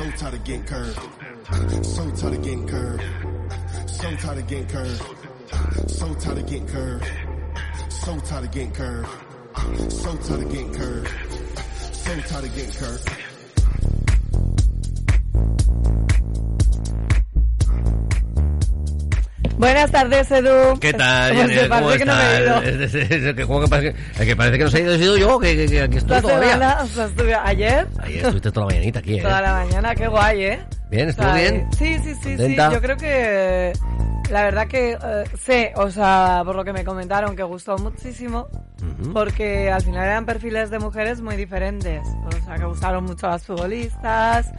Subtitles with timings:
[0.00, 0.98] So tired of getting curved.
[1.84, 3.02] So tired of getting curved.
[3.86, 5.02] So tired of getting curved.
[5.90, 7.04] So tired of getting curved.
[7.90, 9.08] So tired of getting curved.
[9.92, 11.08] So tired of getting curved.
[11.92, 13.29] So tired of getting curved.
[19.60, 20.78] Buenas tardes, Edu.
[20.80, 21.34] ¿Qué tal?
[21.34, 22.62] Pues parece ¿Cómo que no me he ido.
[22.62, 24.98] Es- es- es que que parece que, que parece que no se ha ido, he
[24.98, 26.52] sido yo, que, que, que aquí estoy La todavía.
[26.52, 29.22] semana, o sea, estuve ayer, Ahí estuviste toda la mañanita aquí, ¿eh?
[29.22, 30.60] toda la mañana, qué guay, ¿eh?
[30.90, 31.68] Bien, O ¿estuvo sea, bien?
[31.78, 32.56] Sí, sí, sí, sí.
[32.56, 33.72] Yo creo que
[34.30, 38.48] la verdad que eh, sé, o sea, por lo que me comentaron, que gustó muchísimo,
[39.12, 42.00] porque al final eran perfiles de mujeres muy diferentes.
[42.24, 44.50] O sea, que gustaron mucho las futbolistas,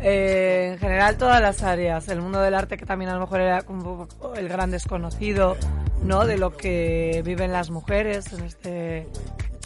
[0.00, 2.08] eh, en general todas las áreas.
[2.08, 5.56] El mundo del arte que también a lo mejor era poco el gran desconocido,
[6.02, 6.26] ¿no?
[6.26, 9.06] De lo que viven las mujeres en este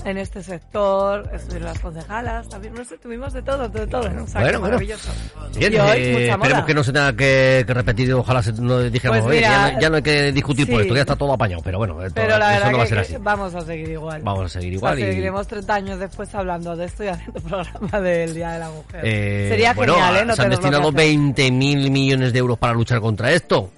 [0.05, 4.25] en este sector, estuvieron las concejalas, también, no sé, tuvimos de todo, de todo, ¿no?
[4.25, 4.73] O sea, Bueno, bueno.
[4.75, 5.11] maravilloso.
[5.57, 8.81] Bien, y hoy, eh, esperemos que no se tenga que, que repetir ojalá se, no
[8.81, 10.83] dijéramos, Pues "Oye, mira, ya, no, ya no hay que discutir por sí.
[10.83, 12.99] esto, ya está todo apañado, pero bueno, Pero la eso verdad no va a ser
[12.99, 13.17] así.
[13.21, 14.23] vamos a seguir igual.
[14.23, 15.03] Vamos a seguir O sea, igual y...
[15.03, 19.01] seguiremos 30 años después hablando de esto y haciendo programa del Día de la Mujer.
[19.05, 20.25] Eh, Sería bueno, genial, ¿eh?
[20.25, 21.01] No se han destinado hacer.
[21.01, 23.71] 20.000 millones de euros para luchar contra esto.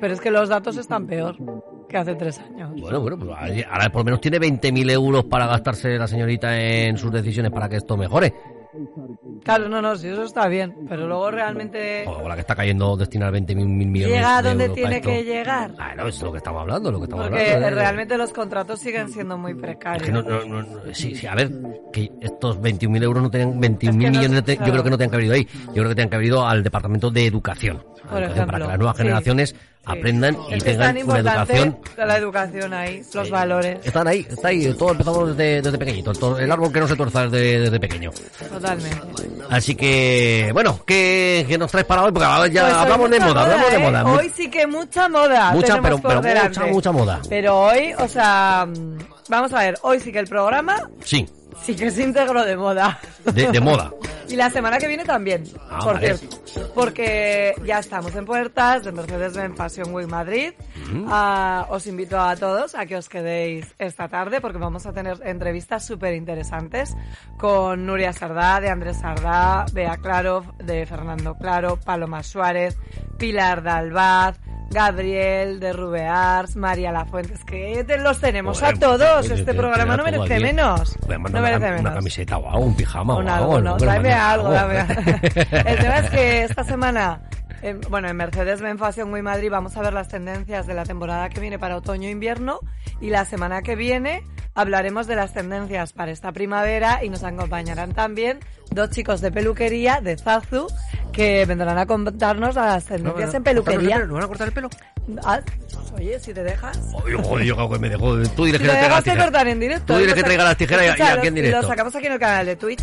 [0.00, 1.36] Pero es que los datos están peor
[1.88, 2.72] que hace tres años.
[2.80, 3.30] Bueno, bueno, pues
[3.70, 7.68] ahora por lo menos tiene 20.000 euros para gastarse la señorita en sus decisiones para
[7.68, 8.32] que esto mejore.
[9.42, 10.74] Claro, no, no, sí, eso está bien.
[10.88, 14.68] Pero luego realmente O la que está cayendo destinar 20.000 millones llega a de donde
[14.70, 15.70] tiene que llegar.
[15.78, 17.68] Ah, no, es lo que estamos hablando, lo que estamos Porque hablando.
[17.68, 17.70] ¿eh?
[17.70, 20.02] realmente los contratos siguen siendo muy precarios.
[20.02, 21.50] Es que no, no, no, no, sí, sí, a ver,
[21.92, 24.72] que estos 21.000 euros no tenían, 21.000 Es que no- millones, yo claro.
[24.72, 25.48] creo que no tenían que haber ido ahí.
[25.68, 27.82] Yo creo que tenían que haber ido al Departamento de Educación.
[28.10, 28.46] Por ejemplo.
[28.46, 29.56] para que las nuevas generaciones Sí.
[29.86, 31.78] Aprendan y es tengan una educación.
[31.96, 33.78] la educación ahí, los valores.
[33.84, 36.96] Están ahí, está ahí, todo empezamos desde, desde pequeñito, todo- el árbol que no se
[36.96, 38.10] tuerza desde, desde pequeño.
[38.52, 38.98] Totalmente.
[39.48, 42.12] Así que, bueno, ¿qué, qué nos traes para hoy?
[42.12, 43.78] Porque ahora ya Pues hablamos de moda, hablamos de ¿eh?
[43.78, 44.04] moda.
[44.04, 45.52] Hoy sí que mucha moda.
[45.52, 47.20] Mucha, pero- pero mucha, mucha moda.
[47.28, 48.66] Pero hoy, o sea,
[49.28, 51.26] vamos a ver, hoy sí que el programa Sí,
[51.62, 52.98] sí que es íntegro de moda.
[53.24, 53.90] de, de moda.
[54.28, 56.16] Y la semana que viene también, Ah, por vale.
[56.16, 56.36] cierto.
[56.74, 60.52] Porque ya estamos en puertas de Mercedes-Benz Fashion Week Madrid.
[61.08, 65.20] Ah, os invito a todos a que os quedéis esta tarde porque vamos a tener
[65.24, 66.94] entrevistas súper interesantes
[67.38, 72.76] con Nuria Sardá, de Andrés Sardá, Bea Claro, de Fernando Claro, Paloma Suárez,
[73.18, 74.38] Pilar Dalbaz,
[74.70, 79.30] Gabriel de Rubears, María Lafuentes, que te- los tenemos a todos.
[79.30, 80.96] Este te- programa no merece menos.
[81.08, 81.94] No una, merece una menos.
[81.94, 83.60] camiseta o algo, un pijama o algo.
[83.60, 87.20] no, tráeme algo, El tema es que esta semana,
[87.62, 91.28] en- bueno, en Mercedes-Benz Fashion Week Madrid vamos a ver las tendencias de la temporada
[91.28, 92.60] que viene para otoño-invierno
[93.00, 94.22] y la semana que viene
[94.54, 100.00] hablaremos de las tendencias para esta primavera y nos acompañarán también dos chicos de peluquería
[100.00, 100.66] de Zazu
[101.12, 103.98] que vendrán a contarnos las tendencias en peluquería.
[104.00, 104.68] ¿No van a cortar el pelo?
[105.24, 105.40] Ah,
[105.94, 106.78] oye, si te dejas.
[106.94, 108.16] Oye, creo que me dejó.
[108.30, 109.94] Tú diles Si que te dejas te cortar en directo.
[109.94, 111.62] Tú Lo que traiga las tijeras y- y aquí en directo.
[111.62, 112.82] Lo sacamos aquí en el canal de Twitch.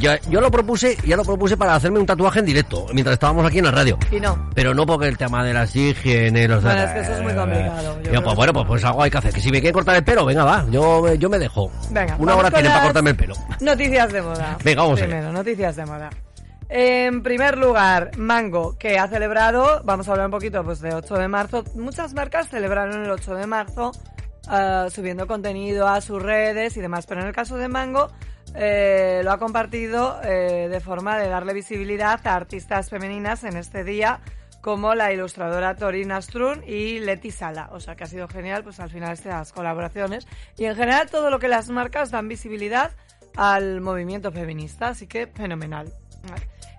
[0.00, 3.46] Ya- yo lo propuse, ya lo propuse para hacerme un tatuaje en directo, mientras estábamos
[3.46, 3.98] aquí en la radio.
[4.10, 4.50] Y no.
[4.54, 7.34] Pero no porque el tema de las higiene, los Bueno, es que eso es muy
[7.34, 7.82] complicado.
[7.82, 9.32] Yo Yo, creo pues bueno, pues, pues algo hay que hacer.
[9.32, 10.64] Que si me quieren cortar el pelo, venga, va.
[10.70, 11.70] Yo, yo me dejo.
[11.90, 13.34] Venga, Una hora tienen para cortarme el pelo.
[13.60, 14.58] Noticias de moda.
[14.64, 15.08] Venga, vamos allá.
[15.08, 16.10] Primero, noticias de moda.
[16.68, 21.14] En primer lugar, Mango, que ha celebrado, vamos a hablar un poquito pues de 8
[21.16, 21.64] de marzo.
[21.74, 23.90] Muchas marcas celebraron el 8 de marzo
[24.46, 28.10] ah, subiendo contenido a sus redes y demás, pero en el caso de Mango
[28.54, 33.84] eh, lo ha compartido eh, de forma de darle visibilidad a artistas femeninas en este
[33.84, 34.20] día
[34.60, 37.70] como la ilustradora Torina Strun y Leti Sala.
[37.72, 40.26] O sea que ha sido genial, pues al final estas colaboraciones.
[40.58, 42.92] Y en general todo lo que las marcas dan visibilidad
[43.36, 45.92] al movimiento feminista, así que fenomenal.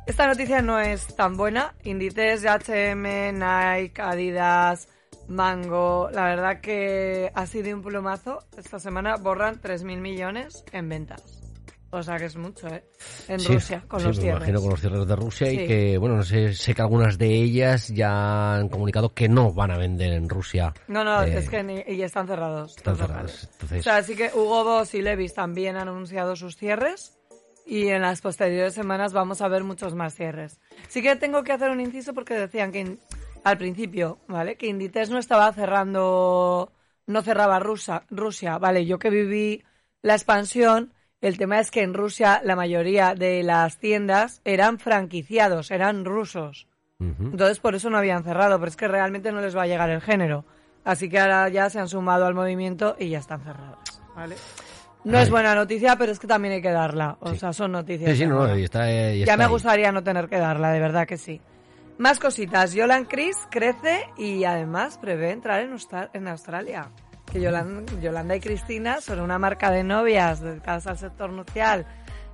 [0.06, 1.74] Esta noticia no es tan buena.
[1.83, 4.88] Inditex, H&M, Nike, Adidas,
[5.27, 8.39] Mango, la verdad que ha sido un plumazo.
[8.57, 11.40] Esta semana borran 3.000 millones en ventas.
[11.93, 12.83] O sea que es mucho, ¿eh?
[13.27, 14.39] En Sí, Rusia, con sí, los me cierres.
[14.39, 15.59] imagino con los cierres de Rusia Sí.
[15.59, 19.51] y que, bueno, no sé, sé que algunas de ellas ya han comunicado que no
[19.53, 20.73] van a vender en Rusia.
[20.88, 22.77] No, no, Eh, es que ni- y están cerrados.
[22.77, 26.55] están cerradas, entonces- O sea, así que Hugo Boss y Levis también han anunciado sus
[26.55, 27.17] cierres
[27.65, 30.59] y en las posteriores semanas vamos a ver muchos más cierres.
[30.88, 32.99] Sí que tengo que hacer un inciso porque decían que in-
[33.43, 34.55] al principio, ¿vale?
[34.55, 36.71] Que Inditex no estaba cerrando,
[37.07, 38.85] no cerraba Rusia, Rusia, ¿vale?
[38.85, 39.63] Yo que viví
[40.01, 45.71] la expansión, el tema es que en Rusia la mayoría de las tiendas eran franquiciados,
[45.71, 46.68] eran rusos.
[47.00, 49.89] Entonces por eso no habían cerrado, pero es que realmente no les va a llegar
[49.89, 50.45] el género.
[50.83, 54.01] Así que ahora ya se han sumado al movimiento y ya están cerradas.
[54.15, 54.35] ¿vale?
[55.03, 55.23] No Ay.
[55.23, 57.18] es buena noticia, pero es que también hay que darla.
[57.21, 57.39] O Sí.
[57.39, 58.12] sea, son noticias.
[58.12, 58.56] Sí, sí, de no, moda.
[58.57, 59.50] y está, eh, y ya está me ahí.
[59.50, 61.41] gustaría no tener que darla, de verdad que sí.
[61.97, 62.74] Más cositas.
[62.74, 66.89] Yolan Chris crece y además prevé entrar en, Austra- en Australia.
[67.31, 71.86] Que Yolan- Yolanda y Cristina son una marca de novias dedicadas al sector nupcial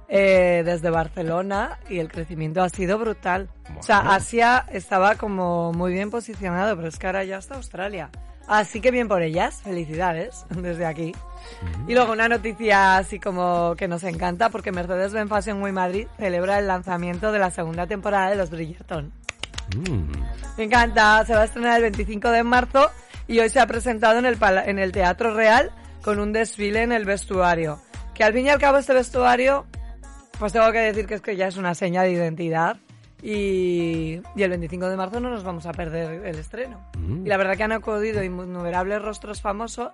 [0.10, 3.50] eh, desde Barcelona y el crecimiento ha sido brutal.
[3.78, 4.00] O sea.
[4.00, 8.10] Asia estaba como muy bien posicionado, pero es que ahora ya está Australia.
[8.48, 11.14] Así que bien por ellas, felicidades desde aquí.
[11.88, 16.58] Y luego una noticia así como que nos encanta porque Mercedes-Benz Fashion Week Madrid celebra
[16.58, 19.12] el lanzamiento de la segunda temporada de los Bridgerton.
[19.76, 20.12] Mm.
[20.58, 22.90] Me encanta, se va a estrenar el 25 de marzo
[23.28, 25.72] y hoy se ha presentado en el, pala- en el Teatro Real
[26.04, 27.80] con un desfile en el vestuario.
[28.14, 29.66] Que al fin y al cabo este vestuario,
[30.40, 32.78] pues tengo que decir que es que ya es una seña de identidad
[33.22, 36.80] y, y el 25 de marzo no nos vamos a perder el estreno.
[36.98, 37.26] Mm.
[37.26, 39.90] Y la verdad que han acudido innumerables rostros famosos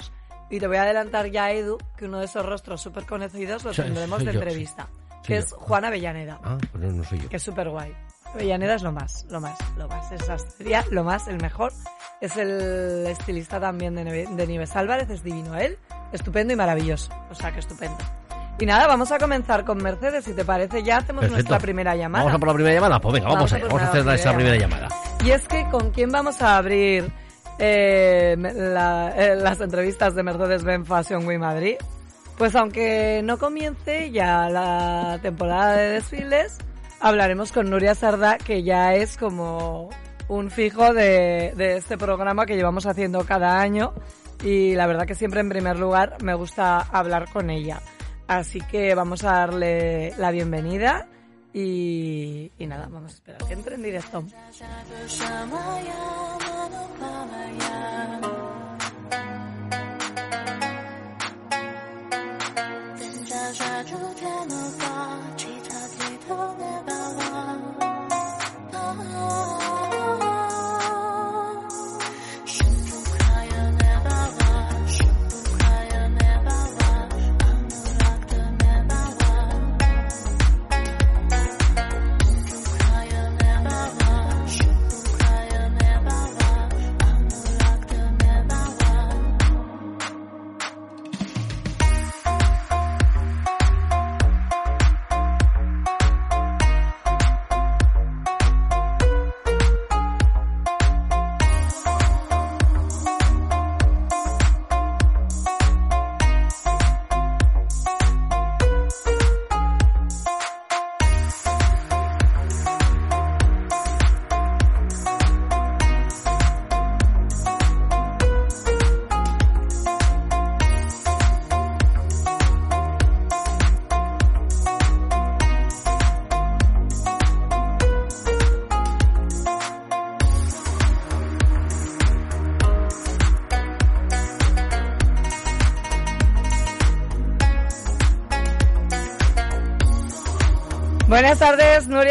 [0.49, 3.71] y te voy a adelantar ya, Edu, que uno de esos rostros súper conocidos lo
[3.71, 4.87] tendremos de yo, entrevista,
[5.21, 5.27] sí.
[5.27, 5.57] que es yo.
[5.57, 7.29] Juana Avellaneda Ah, pero no soy yo.
[7.29, 7.93] que es súper guay.
[8.33, 10.11] Avellaneda es lo más, lo más, lo más.
[10.11, 11.71] Esa sería lo más, el mejor.
[12.21, 15.77] Es el estilista también de, Neve- de Nieves Álvarez, es divino él.
[16.11, 17.11] Estupendo y maravilloso.
[17.29, 17.97] O sea, que estupendo.
[18.59, 20.25] Y nada, vamos a comenzar con Mercedes.
[20.25, 21.33] Si te parece, ya hacemos Perfecto.
[21.49, 22.23] nuestra primera llamada.
[22.23, 22.99] Vamos a por la primera llamada.
[22.99, 24.87] Pues venga, vamos, Vamos a Vamos a hacer primera esa primera llamada.
[24.89, 25.25] llamada.
[25.25, 27.11] Y es que, ¿con quién vamos a abrir
[27.59, 31.75] eh, la- eh, las entrevistas de Mercedes-Benz Fashion Week Madrid?
[32.37, 36.57] Pues aunque no comience ya la temporada de desfiles,
[37.03, 39.89] hablaremos con Nuria Sardá, que ya es como
[40.29, 43.93] un fijo de, de este programa que llevamos haciendo cada año.
[44.41, 47.81] Y la verdad que siempre en primer lugar me gusta hablar con ella.
[48.27, 51.07] Así que vamos a darle la bienvenida
[51.53, 54.23] y nada, vamos a esperar que entre en directo.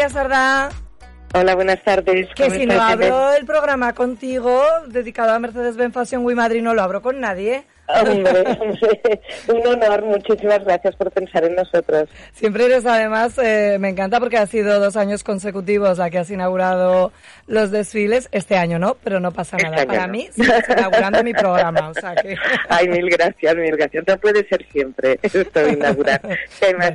[0.03, 0.69] Nuria Sardá.
[1.33, 2.27] Hola, buenas tardes.
[2.35, 6.73] Que ¿Cómo si no abro el programa contigo, dedicado a Mercedes-Benz Fashion Week Madrid, no
[6.73, 7.65] lo abro con nadie.
[7.87, 8.43] Hombre,
[9.47, 10.03] un honor.
[10.05, 12.09] Muchísimas gracias por pensar en nosotros.
[12.31, 16.29] Siempre eres, además, eh, me encanta porque ha sido dos años consecutivos a que has
[16.29, 17.11] inaugurado
[17.47, 18.29] los desfiles.
[18.31, 19.85] Este año no, pero no pasa Este nada.
[19.85, 20.13] Para no.
[20.13, 21.89] mí, sigues inaugurando mi programa.
[21.89, 22.35] O sea que...
[22.69, 24.03] Ay, mil gracias, mil gracias.
[24.07, 26.21] No puede ser siempre esto de inaugurar.
[26.59, 26.93] Que hay más,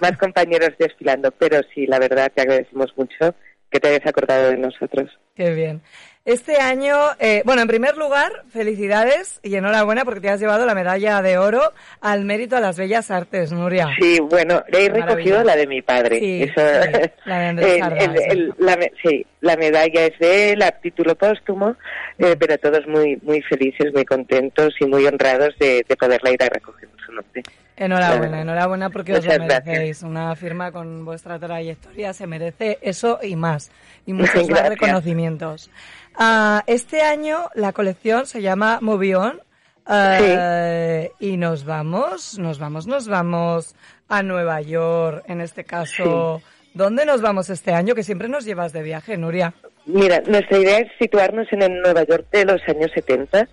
[0.00, 3.34] más compañeros desfilando, pero sí, la verdad, te agradecemos mucho
[3.70, 5.10] que te hayas acordado de nosotros.
[5.34, 5.82] Qué bien.
[6.26, 10.74] Este año, eh, bueno, en primer lugar, felicidades y enhorabuena porque te has llevado la
[10.74, 13.86] medalla de oro al mérito a las bellas artes, Nuria.
[14.00, 16.18] Sí, bueno, he recogido la de mi padre.
[16.18, 17.46] Sí, Eso- sí, la de
[17.80, 21.76] Andrés el- la sí, la medalla es de él, a título póstumo,
[22.18, 26.42] eh, pero todos muy muy felices, muy contentos y muy honrados de, de poderla ir
[26.42, 27.44] a recoger su nombre.
[27.76, 29.64] Enhorabuena, enhorabuena porque os lo gracias.
[29.66, 30.02] merecéis.
[30.02, 33.70] Una firma con vuestra trayectoria se merece eso y más.
[34.06, 35.70] Y muchos más reconocimientos.
[36.14, 39.40] Ah, este año la colección se llama Movie On.
[39.86, 43.74] ah, Y nos vamos, nos vamos, nos vamos
[44.08, 46.40] a Nueva York, en este caso.
[46.72, 47.94] ¿Dónde nos vamos este año?
[47.94, 49.54] Que siempre nos llevas de viaje, Nuria.
[49.86, 53.48] Mira, nuestra idea es situarnos en el Nueva York de los años 70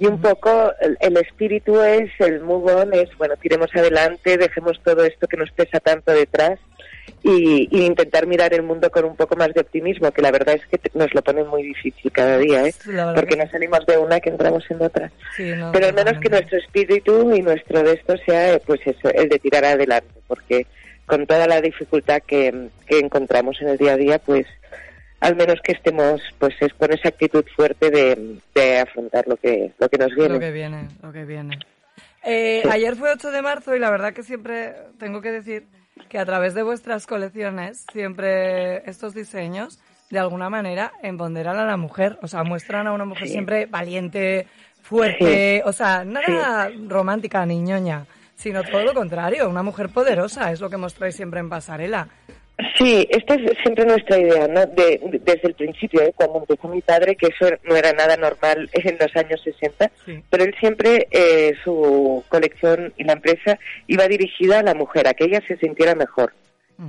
[0.00, 4.80] y un poco el, el espíritu es, el move on es, bueno, tiremos adelante, dejemos
[4.82, 6.58] todo esto que nos pesa tanto detrás
[7.22, 10.54] y, y intentar mirar el mundo con un poco más de optimismo, que la verdad
[10.54, 12.74] es que nos lo pone muy difícil cada día, ¿eh?
[13.14, 15.12] Porque que no salimos de una que entramos en otra.
[15.36, 18.80] Sí, no, Pero al menos que nuestro espíritu y nuestro de esto sea, eh, pues
[18.86, 20.66] eso, el de tirar adelante, porque
[21.04, 24.46] con toda la dificultad que, que encontramos en el día a día, pues
[25.20, 29.72] al menos que estemos pues es con esa actitud fuerte de, de afrontar lo que
[29.78, 30.34] lo que nos viene.
[30.34, 31.58] Lo que viene, lo que viene.
[32.24, 32.68] Eh, Sí.
[32.70, 35.66] Ayer fue 8 de marzo y la verdad que siempre tengo que decir
[36.08, 39.78] que a través de vuestras colecciones, siempre estos diseños,
[40.10, 42.18] de alguna manera, empoderan a la mujer.
[42.22, 43.32] O sea, muestran a una mujer Sí.
[43.32, 44.46] siempre valiente,
[44.82, 50.60] fuerte, o sea, nada romántica ni ñoña, sino todo lo contrario, una mujer poderosa, es
[50.60, 52.08] lo que mostráis siempre en pasarela.
[52.76, 54.66] Sí, esta es siempre nuestra idea, ¿no?
[54.66, 56.12] De- de- desde el principio, ¿eh?
[56.14, 60.22] cuando empezó mi padre, que eso no era nada normal en los años 60, Sí.
[60.30, 65.14] pero él siempre, eh, su colección y la empresa iba dirigida a la mujer, a
[65.14, 66.32] que ella se sintiera mejor.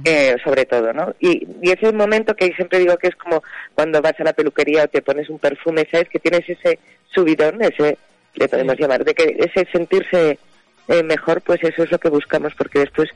[0.05, 1.13] eh, sobre todo, ¿no?
[1.19, 3.43] Y, y ese es el momento que siempre digo que es como
[3.75, 6.07] cuando vas a la peluquería o te pones un perfume, ¿sabes?
[6.07, 6.79] Que tienes ese
[7.13, 7.97] subidón, ese,
[8.35, 10.39] le podemos llamar, de que ese sentirse
[10.87, 13.09] eh, mejor, pues eso es lo que buscamos, porque después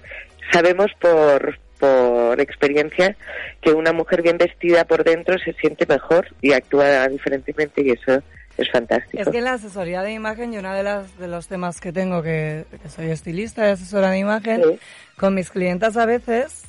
[0.52, 3.16] sabemos por, por experiencia
[3.62, 8.22] que una mujer bien vestida por dentro se siente mejor y actúa diferentemente y eso
[8.58, 9.22] es fantástico.
[9.22, 11.92] Es que en la asesoría de imagen y uno de, las, de los temas que
[11.92, 14.80] tengo, que, que soy estilista y asesora de imagen, Sí.
[15.18, 16.64] con mis clientas a veces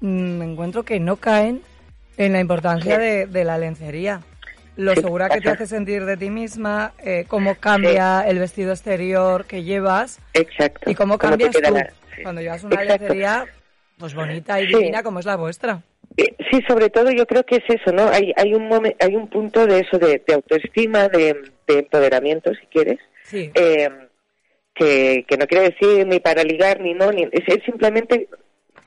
[0.00, 1.60] mm, me encuentro que no caen
[2.16, 3.00] en la importancia Sí.
[3.02, 4.20] de, de la lencería.
[4.76, 8.72] Lo Sí, segura que te hace sentir de ti misma, eh, cómo cambia el vestido
[8.72, 10.90] exterior que llevas Exacto.
[10.90, 11.90] y cómo cambias tú la-
[12.22, 13.02] cuando llevas una Exacto.
[13.04, 13.46] lencería
[13.98, 14.74] pues bonita y Sí.
[14.74, 15.82] divina como es la vuestra.
[16.16, 18.08] Sí, sobre todo yo creo que es eso, ¿no?
[18.08, 21.36] Hay, hay, un, momen- hay un punto de eso, de, de autoestima, de,
[21.66, 23.50] de empoderamiento, si quieres, Sí.
[23.54, 23.88] eh,
[24.74, 28.28] que, que no quiere decir ni para ligar ni no, ni, es, es simplemente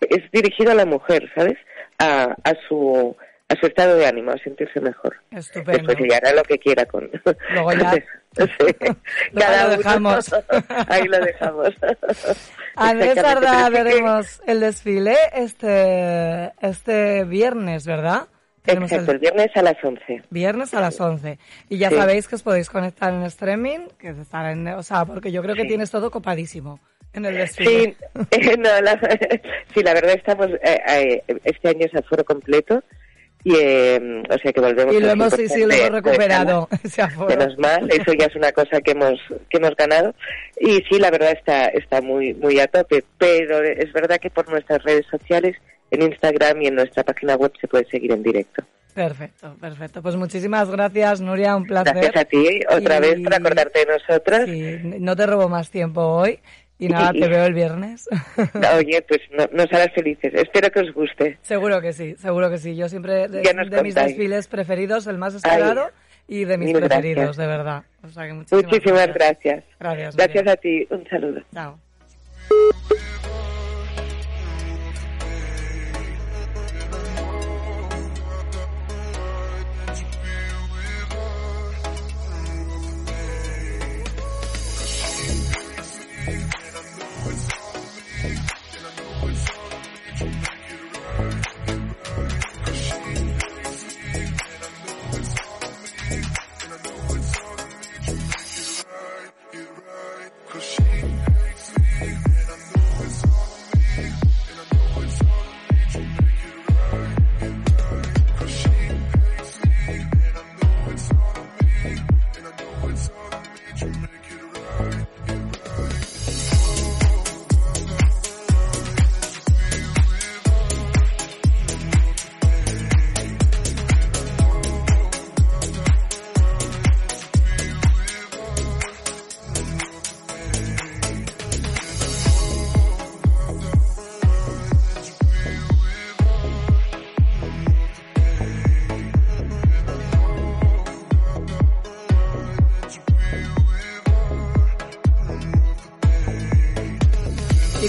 [0.01, 1.57] es dirigido a la mujer, ¿sabes?
[1.99, 3.15] A, a su
[3.49, 5.15] a su estado de ánimo, a sentirse mejor.
[5.31, 5.71] Estupendo.
[5.87, 7.09] Después ella hará lo que quiera con.
[7.53, 7.93] Luego ya-
[8.37, 8.45] Sí.
[9.31, 10.31] Luego lo uno- dejamos.
[10.87, 11.69] Ahí lo dejamos.
[11.69, 12.35] Sí
[12.77, 18.27] que- veremos el desfile este, este viernes, ¿verdad?
[18.61, 20.23] Tenemos Exacto, el el viernes a las 11.
[20.29, 21.39] viernes a las 11.
[21.69, 21.95] Y ya Sí.
[21.95, 25.55] sabéis que os podéis conectar en streaming, que estará en, o sea, porque yo creo
[25.55, 25.69] que Sí.
[25.69, 26.79] tienes todo copadísimo
[27.13, 27.95] en el desfile.
[28.31, 28.99] Sí, no, la,
[29.73, 32.83] sí, la verdad estamos, eh, eh, este año es aforo completo
[33.43, 35.91] y, eh, o sea que volvemos Y lo hemos, sí, sí, 100% lo de- hemos
[36.03, 36.69] de recuperado.
[37.29, 39.19] Menos mal, eso ya es una cosa que hemos
[39.49, 40.13] que hemos ganado
[40.59, 44.49] y sí, la verdad está está muy muy a tope, pero es verdad que por
[44.49, 45.55] nuestras redes sociales,
[45.91, 48.63] en Instagram y en nuestra página web se puede seguir en directo.
[48.93, 50.01] Perfecto, perfecto.
[50.01, 51.93] Pues muchísimas gracias, Nuria, un placer.
[51.93, 54.45] Gracias a ti otra Y- vez por acordarte de nosotras.
[54.45, 56.39] Sí, no te robo más tiempo hoy.
[56.81, 58.07] Y nada, te veo el viernes.
[58.77, 60.33] Oye, pues no- nos harás felices.
[60.33, 61.37] Espero que os guste.
[61.41, 62.75] Seguro que sí, seguro que sí.
[62.75, 65.91] Yo siempre, de, mis desfiles preferidos, el más esperado
[66.27, 67.37] y de mis preferidos, gracias.
[67.37, 67.83] de verdad.
[68.03, 69.63] O sea que muchísimas, Muchísimas gracias.
[69.79, 70.15] Gracias.
[70.15, 70.53] Gracias Nuria.
[70.53, 70.87] a ti.
[70.89, 71.41] Un saludo.
[71.53, 71.79] Chao.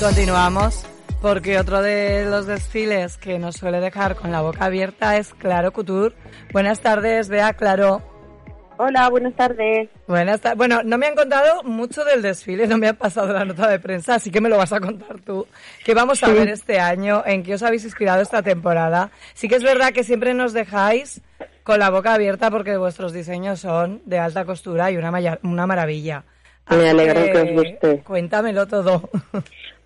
[0.01, 0.87] Continuamos
[1.21, 5.73] porque otro de los desfiles que nos suele dejar con la boca abierta es Claro
[5.73, 6.15] Couture.
[6.53, 8.01] Buenas tardes, Bea Claro.
[8.79, 9.91] Hola, buenas tardes.
[10.09, 10.57] Buenas tardes.
[10.57, 13.79] Bueno, no me han contado mucho del desfile, no me han pasado la nota de
[13.79, 15.47] prensa, así que me lo vas a contar tú.
[15.85, 16.33] ¿Qué vamos a Sí.
[16.33, 17.23] ver este año?
[17.27, 19.11] ¿En qué os habéis inspirado esta temporada?
[19.35, 21.21] Sí que es verdad que siempre nos dejáis
[21.63, 26.25] con la boca abierta porque vuestros diseños son de alta costura y una maravilla.
[26.69, 28.03] Me alegro que os guste.
[28.05, 29.09] Cuéntamelo todo.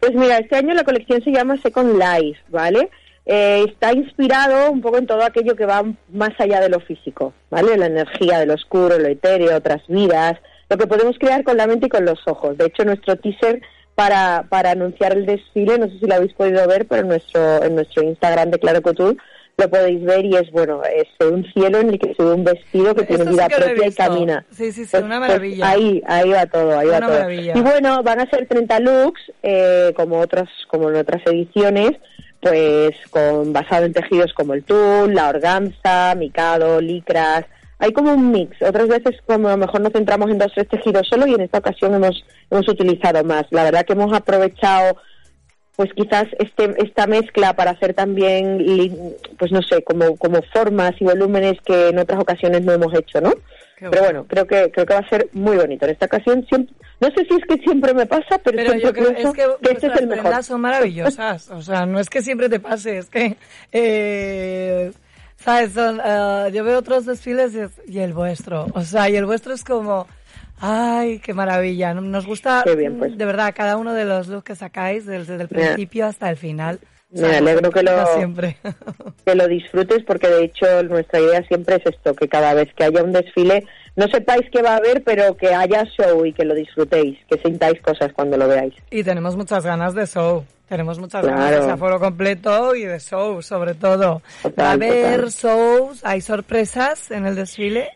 [0.01, 2.91] Pues mira, este año la colección se llama Second Life, ¿vale?
[3.25, 7.33] Eh, está inspirado un poco en todo aquello que va más allá de lo físico,
[7.49, 7.79] ¿vale?
[7.79, 10.39] La energía de lo oscuro, lo etéreo, otras vidas,
[10.69, 12.59] lo que podemos crear con la mente y con los ojos.
[12.59, 13.63] De hecho, nuestro teaser
[13.95, 17.63] para, para anunciar el desfile, no sé si lo habéis podido ver, pero en nuestro,
[17.63, 19.17] en nuestro Instagram de Claro Couture
[19.57, 22.45] lo podéis ver y es, bueno, es un cielo en el que se ve un
[22.45, 24.47] vestido que tiene sí vida que propia y camina.
[24.51, 25.71] Sí, sí, sí, Pues- una pues maravilla.
[25.71, 27.17] ahí, ahí va todo, ahí va Una todo.
[27.19, 27.53] maravilla.
[27.57, 31.93] Y bueno, van a ser 30 looks, eh, como otras, como en otras ediciones,
[32.41, 37.45] pues con basado en tejidos como el tul, la organza, micado, licras.
[37.79, 38.61] Hay como un mix.
[38.63, 41.35] Otras veces, como a lo mejor nos centramos en dos o tres tejidos solo, y
[41.35, 43.45] en esta ocasión hemos hemos utilizado más.
[43.51, 44.97] La verdad que hemos aprovechado
[45.77, 48.65] pues quizás este, esta mezcla para hacer también,
[49.39, 53.21] pues no sé, como, como formas y volúmenes que en otras ocasiones no hemos hecho,
[53.21, 53.33] ¿no?
[53.91, 55.85] Pero bueno, creo que creo que va a ser muy bonito.
[55.85, 59.11] En esta ocasión, siempre, no sé si es que siempre me pasa, pero, yo creo
[59.11, 60.43] es que, que este es el mejor.
[60.45, 61.51] son maravillosas.
[61.51, 63.37] O sea, no es que siempre te pase, es que,
[63.73, 64.93] eh,
[65.37, 65.73] ¿sabes?
[65.73, 68.67] Son, eh, yo veo otros desfiles y, es- y el vuestro.
[68.75, 70.07] O sea, y el vuestro es como,
[70.61, 71.95] ay, qué maravilla.
[71.95, 73.17] Nos gusta, Qué bien, pues.
[73.17, 76.79] de verdad, cada uno de los looks que sacáis, desde el principio hasta el final.
[77.17, 78.57] O Me sea, alegro que lo- Siempre.
[79.25, 82.85] que lo disfrutes porque de hecho nuestra idea siempre es esto, que cada vez que
[82.85, 83.65] haya un desfile
[83.97, 87.39] no sepáis qué va a haber, pero que haya show y que lo disfrutéis, que
[87.39, 88.75] sintáis cosas cuando lo veáis.
[88.91, 90.45] Y tenemos muchas ganas de show.
[90.69, 94.21] Tenemos muchas ganas de aforo completo y de show, sobre todo.
[94.43, 95.31] Total, Va a haber total.
[95.31, 97.91] shows, hay sorpresas en el desfile.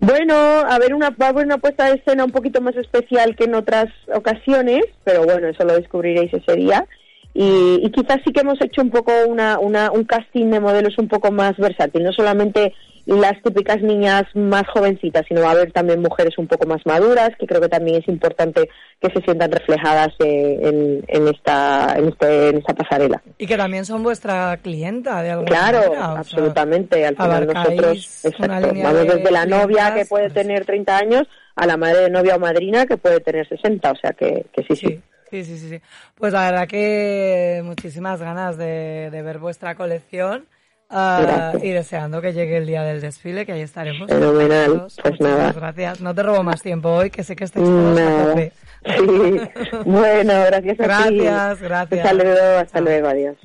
[0.00, 3.34] Bueno, a ver una, va a haber una puesta de escena un poquito más especial
[3.34, 6.86] que en otras ocasiones, pero bueno, eso lo descubriréis ese día.
[7.34, 10.98] Y, y quizás sí que hemos hecho un poco una, una, un casting de modelos
[10.98, 12.74] un poco más versátil, no solamente
[13.08, 17.30] las típicas niñas más jovencitas, sino va a haber también mujeres un poco más maduras,
[17.38, 18.68] que creo que también es importante
[19.00, 23.22] que se sientan reflejadas eh, en, en, esta, en, este, en esta pasarela.
[23.38, 25.90] Y que también son vuestra clienta, de alguna Claro, manera.
[25.90, 27.06] o sea, absolutamente.
[27.06, 30.34] Al final nosotros, exacto, vamos de desde la novia que puede pues.
[30.34, 33.96] tener 30 años a la madre de novia o madrina que puede tener 60, o
[33.96, 35.00] sea que, que sí, sí.
[35.30, 35.80] Sí, sí, sí, sí.
[36.14, 40.46] Pues la verdad que muchísimas ganas de, de ver vuestra colección
[40.90, 41.64] Gracias.
[41.64, 44.08] y deseando que llegue el día del desfile, que ahí estaremos.
[44.08, 45.52] Fenomenal, pues nada.
[45.52, 46.00] gracias.
[46.00, 48.34] No te robo más tiempo hoy, que sé que estáis todos a.
[48.34, 49.40] Sí.
[49.84, 51.18] Bueno, gracias a ti.
[51.18, 52.12] Gracias, gracias.
[52.12, 53.36] Un saludo, hasta luego, adiós.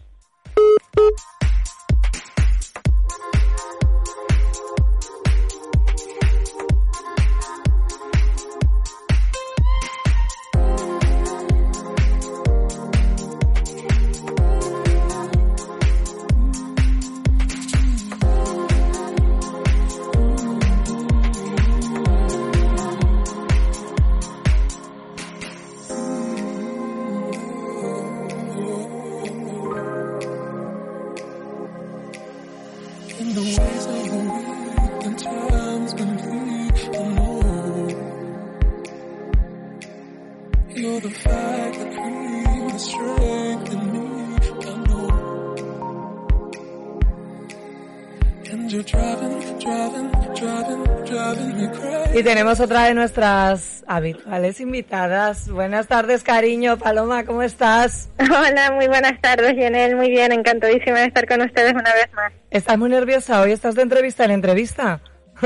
[52.43, 55.49] Tenemos otra de nuestras habituales invitadas.
[55.49, 56.77] Buenas tardes, cariño.
[56.77, 58.09] Paloma, ¿cómo estás?
[58.19, 59.95] Hola, muy buenas tardes, Yenel.
[59.95, 62.33] Muy bien, encantadísima de estar con ustedes una vez más.
[62.51, 63.39] ¿Estás muy nerviosa?
[63.39, 64.99] ¿Hoy estás de entrevista en entrevista?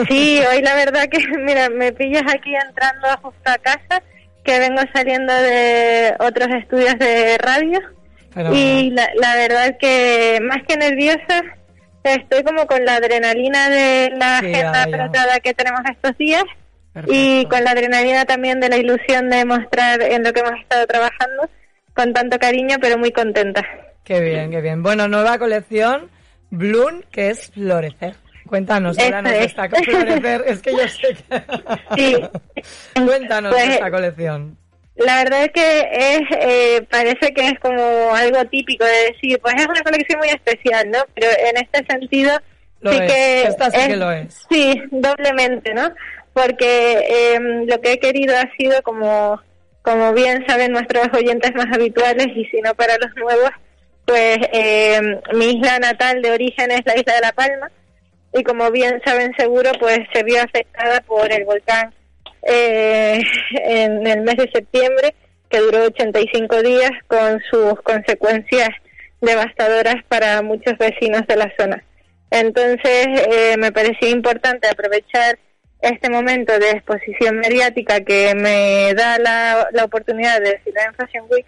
[0.09, 4.01] Sí, hoy la verdad que, mira, me pillas aquí entrando justo a casa,
[4.43, 7.79] que vengo saliendo de otros estudios de radio.
[8.31, 8.59] Fenomenal.
[8.59, 11.43] Y la, la verdad que, más que nerviosa,
[12.03, 16.43] estoy como con la adrenalina de la Sí, agenda ya, que tenemos estos días.
[17.01, 17.13] Perfecto.
[17.13, 20.87] Y con la adrenalina también de la ilusión de mostrar en lo que hemos estado
[20.87, 21.49] trabajando
[21.93, 23.63] con tanto cariño, pero muy contenta.
[24.03, 24.81] Qué bien, qué bien.
[24.81, 26.09] Bueno, nueva colección,
[26.49, 28.15] Bloom, que es florecer.
[28.47, 29.45] Cuéntanos, háblanos de es.
[29.47, 30.43] esta co- florecer.
[30.47, 31.43] Es que yo sé que...
[31.95, 32.15] Sí.
[33.05, 34.57] Cuéntanos Pues, de esta colección.
[34.95, 39.53] La verdad es que es, eh, parece que es como algo típico de decir, pues
[39.57, 40.99] es una colección muy especial, ¿no?
[41.13, 42.31] Pero en este sentido
[42.81, 43.11] Lo sí es.
[43.11, 44.45] que Esta sí que lo es.
[44.49, 45.91] Sí, doblemente, ¿no?
[46.37, 49.41] Porque eh, lo que he querido ha sido como
[49.81, 53.49] como bien saben nuestros oyentes más habituales y si no para los nuevos,
[54.05, 54.99] pues eh,
[55.33, 57.71] mi isla natal de origen es la isla de La Palma
[58.33, 61.93] y como bien saben seguro, pues se vio afectada por el volcán
[62.43, 63.21] eh,
[63.63, 65.15] en el mes de septiembre,
[65.49, 68.69] que duró 85 días con sus consecuencias
[69.21, 71.83] devastadoras para muchos vecinos de la zona.
[72.29, 75.39] Entonces, eh, me parecía importante aprovechar
[75.81, 81.25] este momento de exposición mediática que me da la, la oportunidad de desfilar en Fashion
[81.29, 81.45] Week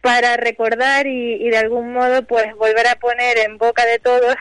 [0.00, 4.36] para recordar y, y de algún modo pues volver a poner en boca de todos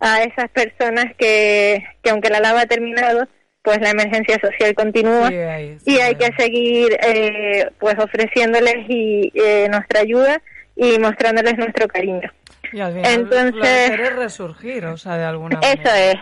[0.00, 3.28] a esas personas que, que aunque la lava ha terminado,
[3.62, 10.00] pues la emergencia social continúa y hay que seguir eh, pues ofreciéndoles y, eh, nuestra
[10.00, 10.40] ayuda
[10.76, 12.30] y mostrándoles nuestro cariño.
[12.72, 16.10] Y al final Entonces- resurgir, o sea, de alguna Eso manera.
[16.12, 16.18] es.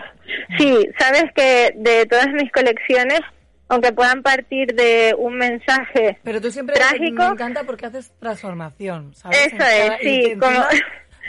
[0.59, 3.21] Sí, sabes que de todas mis colecciones,
[3.69, 9.15] aunque puedan partir de un mensaje Pero tú siempre trágico, me encanta porque haces transformación,
[9.15, 9.47] ¿sabes?
[9.47, 10.65] Eso cada- es, sí, como-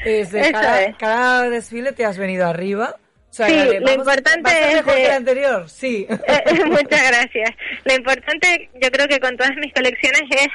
[0.04, 0.95] desde Eso cada, es.
[0.97, 2.95] cada desfile te has venido arriba.
[3.30, 5.69] O sea, Sí, lo vamos- importante ¿va a ser es mejor de- que el anterior,
[5.69, 6.08] sí.
[6.28, 7.49] Eh, Muchas gracias.
[7.84, 10.47] Lo importante, yo creo que con todas mis colecciones es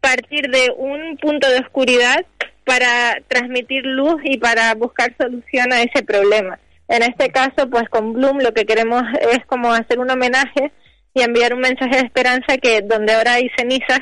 [0.00, 2.24] partir de un punto de oscuridad
[2.64, 6.58] para transmitir luz y para buscar solución a ese problema.
[6.88, 10.72] En este caso, pues con Bloom lo que queremos es como hacer un homenaje
[11.14, 14.00] y enviar un mensaje de esperanza que donde ahora hay cenizas,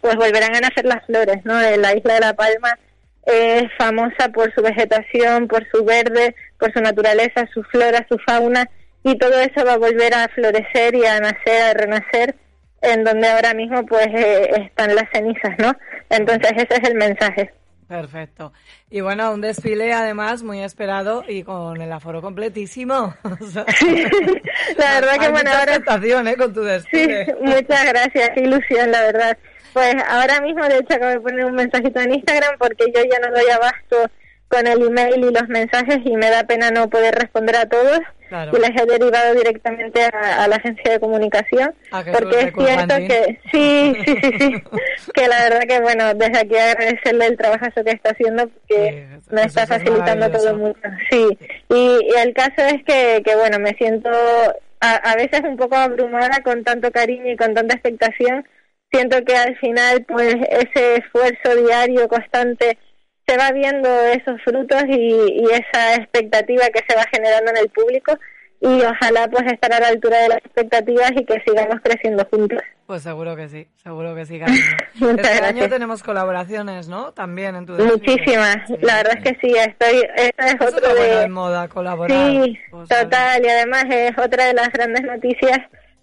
[0.00, 1.54] pues volverán a nacer las flores, ¿no?
[1.54, 2.78] La isla de La Palma
[3.26, 8.68] es famosa por su vegetación, por su verde, por su naturaleza, su flora, su fauna,
[9.04, 12.34] y todo eso va a volver a florecer y a nacer, a renacer,
[12.82, 15.72] en donde ahora mismo pues eh, están las cenizas, ¿no?
[16.10, 17.52] Entonces ese es el mensaje.
[17.88, 18.52] Perfecto.
[18.90, 23.14] Y bueno, un desfile además muy esperado y con el aforo completísimo.
[23.40, 23.64] O sea,
[24.76, 25.80] La verdad que bueno, ahora
[26.28, 26.36] ¿eh?
[26.36, 27.36] Con tu Sí, desfile.
[27.40, 29.38] muchas gracias, qué ilusión, la verdad.
[29.72, 33.26] Pues ahora mismo, de hecho, acabo de poner un mensajito en Instagram porque yo ya
[33.26, 34.10] no doy abasto
[34.48, 38.00] con el email y los mensajes y me da pena no poder responder a todos.
[38.28, 38.52] Claro.
[38.54, 41.74] Y les he derivado directamente a, a la agencia de comunicación.
[41.92, 44.62] A que porque es cierto que, sí, sí, sí, sí.
[45.14, 49.34] que la verdad que, bueno, desde aquí agradecerle el trabajo que está haciendo porque Sí,
[49.34, 50.56] me eso está es facilitando todo maravilloso.
[50.58, 50.80] mucho.
[51.10, 51.38] Sí,
[51.70, 55.76] y, y el caso es que, que bueno, me siento a, a veces un poco
[55.76, 58.46] abrumada con tanto cariño y con tanta expectación.
[58.90, 62.76] Siento que al final, pues, ese esfuerzo diario, constante,
[63.28, 67.68] se va viendo esos frutos y, y esa expectativa que se va generando en el
[67.68, 68.18] público
[68.60, 72.58] y ojalá pues estar a la altura de las expectativas y que sigamos creciendo juntos.
[72.86, 74.34] Pues seguro que sí, seguro que sí,
[74.94, 75.42] Este gracias.
[75.42, 77.12] año tenemos colaboraciones, ¿no?
[77.12, 77.74] También en tu.
[77.74, 78.76] Muchísimas, Sí.
[78.80, 81.22] la verdad es que sí, estoy, eso es Eso bueno de...
[81.24, 82.18] en moda, colaborar.
[82.18, 85.58] Sí, sea, total, y además es otra de las grandes noticias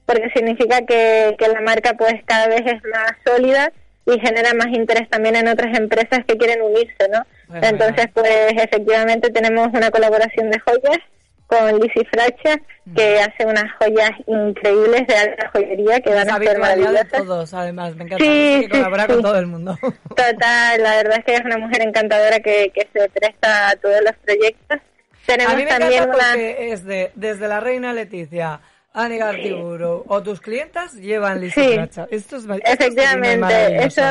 [0.06, 3.72] porque significa que, que la marca pues cada vez es más sólida
[4.06, 7.26] y genera más interés también en otras empresas que quieren unirse, ¿no?
[7.48, 11.00] Bueno, Entonces pues efectivamente tenemos una colaboración de joyas
[11.48, 12.60] con Lizzie Fracha
[12.96, 17.08] que hace unas joyas increíbles de alta joyería que van a ser de maravillosas.
[17.12, 17.96] todos, además.
[17.96, 19.78] Me encanta Sí, colabora sí, con todo el mundo.
[20.10, 24.02] Total, la verdad es que es una mujer encantadora que, que se presta a todos
[24.04, 24.80] los proyectos.
[25.28, 26.28] Tenemos A mí me también encanta una...
[26.34, 28.60] porque es de, desde la reina Leticia,
[28.96, 31.74] Ani Gartiburu o tus clientas llevan lista Sí.
[31.78, 34.02] Esto es, esto es Efectivamente, eso-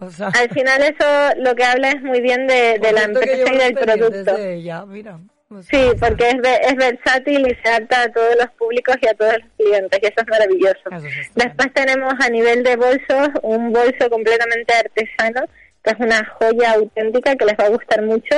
[0.00, 3.52] O sea, Al final eso lo que habla es muy bien de, de la empresa
[3.52, 4.36] y del producto.
[4.36, 5.18] de ella, mira.
[5.50, 9.08] O sea, Sí, porque es, es versátil y se adapta a todos los públicos y
[9.08, 10.90] a todos los clientes y eso es maravilloso.
[10.92, 11.30] Eso.
[11.34, 15.40] Después tenemos a nivel de bolsos un bolso completamente artesano,
[15.82, 18.36] que es una joya auténtica que les va a gustar mucho,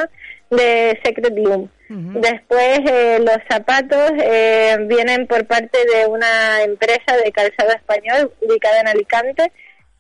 [0.51, 1.69] de Secret Bloom.
[1.89, 2.21] Ujú.
[2.21, 8.81] Después eh, los zapatos eh, vienen por parte de una empresa de calzado español ubicada
[8.81, 9.51] en Alicante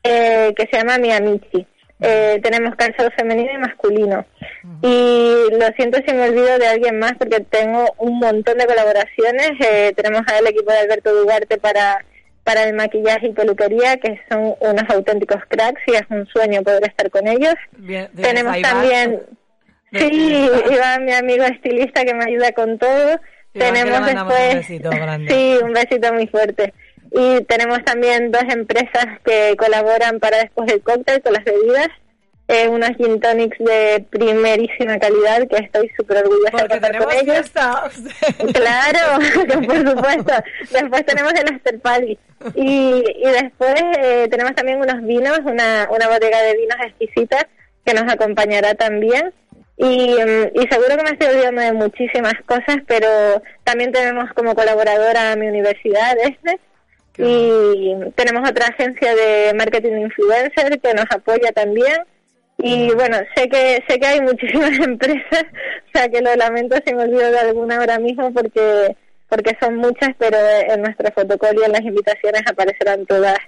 [0.02, 1.66] eh, que se llama Miamichi.
[2.02, 4.24] Eh, tenemos calzado femenino y masculino.
[4.82, 9.52] Y lo siento si me olvido de alguien más porque tengo un montón de colaboraciones.
[9.60, 12.04] Eh, tenemos al equipo de Alberto Duarte para,
[12.42, 16.84] para el maquillaje y peluquería, que son unos auténticos cracks y es un sueño poder
[16.84, 17.54] estar con ellos.
[17.76, 19.20] Bien, Tenemos también,
[19.92, 20.74] sí, estilista.
[20.74, 23.20] Iván, mi amigo estilista que me ayuda con todo.
[23.54, 25.32] Iván, tenemos después, un besito grande.
[25.32, 26.72] sí, un besito muy fuerte.
[27.12, 31.88] Y tenemos también dos empresas que colaboran para después del cóctel con las bebidas.
[32.52, 37.14] Eh, unos gin tonics de primerísima calidad que estoy súper orgullosa Porque de contar tenemos
[37.14, 37.50] con ellos.
[38.54, 40.32] Claro, por supuesto.
[40.72, 42.18] Después tenemos el After Party.
[42.56, 47.46] Y, y después eh, tenemos también unos vinos, una, una bodega de vinos exquisita
[47.84, 49.32] que nos acompañará también.
[49.82, 53.08] Y, mm, y seguro que me estoy olvidando de muchísimas cosas, pero
[53.64, 56.60] también tenemos como colaboradora a mi universidad, ESNES,
[57.16, 61.98] y tenemos otra agencia de marketing influencer que nos apoya también.
[62.58, 63.16] Y bueno.
[63.34, 67.30] sé que sé que hay muchísimas empresas o sea que lo lamento si me olvido
[67.30, 68.94] de alguna ahora mismo porque
[69.30, 70.36] porque son muchas pero
[70.68, 73.38] en nuestro fotocall y en las invitaciones aparecerán todas.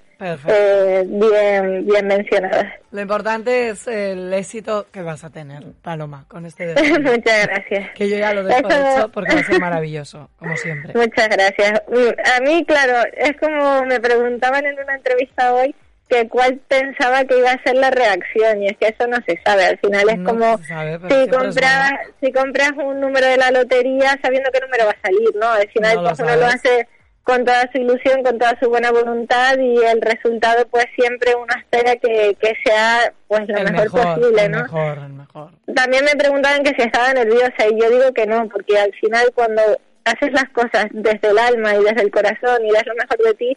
[0.47, 6.47] Eh, bien bien mencionadas Lo importante es el éxito que vas a tener, Paloma, con
[6.47, 6.99] este desfile.
[7.01, 10.57] muchas gracias Que yo ya lo dejo Eso- hecho porque va a ser maravilloso, como
[10.57, 10.93] siempre.
[10.95, 11.83] Muchas gracias.
[11.89, 15.75] Mm, A mí, claro, es como me preguntaban en una entrevista hoy
[16.09, 19.41] que cuál pensaba que iba a ser la reacción y es que eso no se
[19.45, 19.65] sabe.
[19.65, 24.19] Al final es No como sabe, si compras si compras un número de la lotería
[24.23, 25.49] sabiendo qué número va a salir, ¿no?
[25.49, 26.87] Al final No pues, uno lo hace
[27.23, 31.55] con toda su ilusión, con toda su buena voluntad y el resultado pues siempre uno
[31.57, 34.63] espera que, que sea pues lo mejor, mejor, posible, el ¿no?
[34.63, 35.51] mejor, el mejor.
[35.75, 39.31] También me preguntaban que si estaba nerviosa y yo digo que no, porque al final
[39.35, 39.63] cuando
[40.05, 43.35] haces las cosas desde el alma y desde el corazón y das lo mejor de
[43.35, 43.57] ti,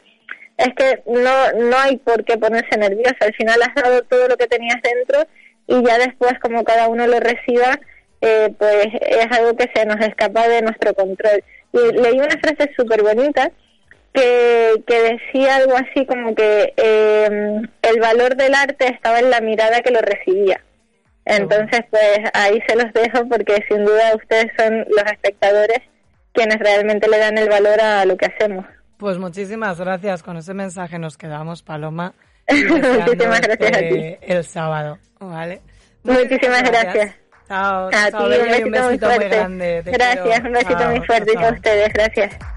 [0.57, 3.17] es que no, no hay por qué ponerse nerviosa.
[3.21, 5.27] Al final has dado todo lo que tenías dentro
[5.67, 7.79] y ya después como cada uno lo reciba,
[8.21, 11.43] eh, pues es algo que se nos escapa de nuestro control.
[11.75, 13.51] Y leí una frase súper bonita
[14.13, 19.41] que, que decía algo así como que eh, el valor del arte estaba en la
[19.41, 20.61] mirada que lo recibía.
[21.25, 25.79] Entonces, pues ahí se los dejo porque sin duda ustedes son los espectadores
[26.33, 28.65] quienes realmente le dan el valor a lo que hacemos.
[28.97, 30.23] Pues muchísimas gracias.
[30.23, 32.13] Con ese mensaje nos quedamos, Paloma.
[32.49, 34.17] Muchísimas gracias a ti.
[34.21, 35.61] El sábado, ¿vale?
[36.03, 37.15] Muchísimas gracias.
[37.47, 37.89] Chao.
[37.93, 39.29] A ti, un besito, un muy besito muy fuerte.
[39.29, 39.83] grande.
[39.83, 40.45] Te gracias, quiero.
[40.45, 41.45] un besito Chao, muy fuerte chao.
[41.45, 41.93] a ustedes.
[41.93, 42.54] Gracias.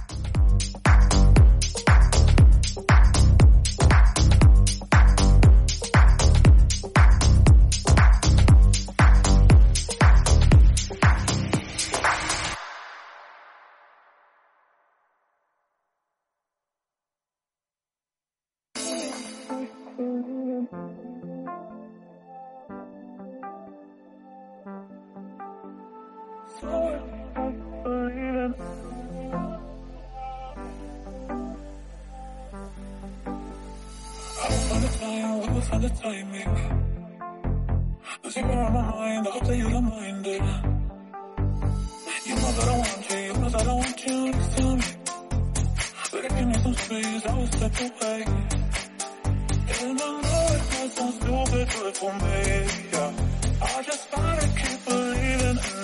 [51.99, 53.13] For me, yeah.
[53.61, 54.48] I just gotta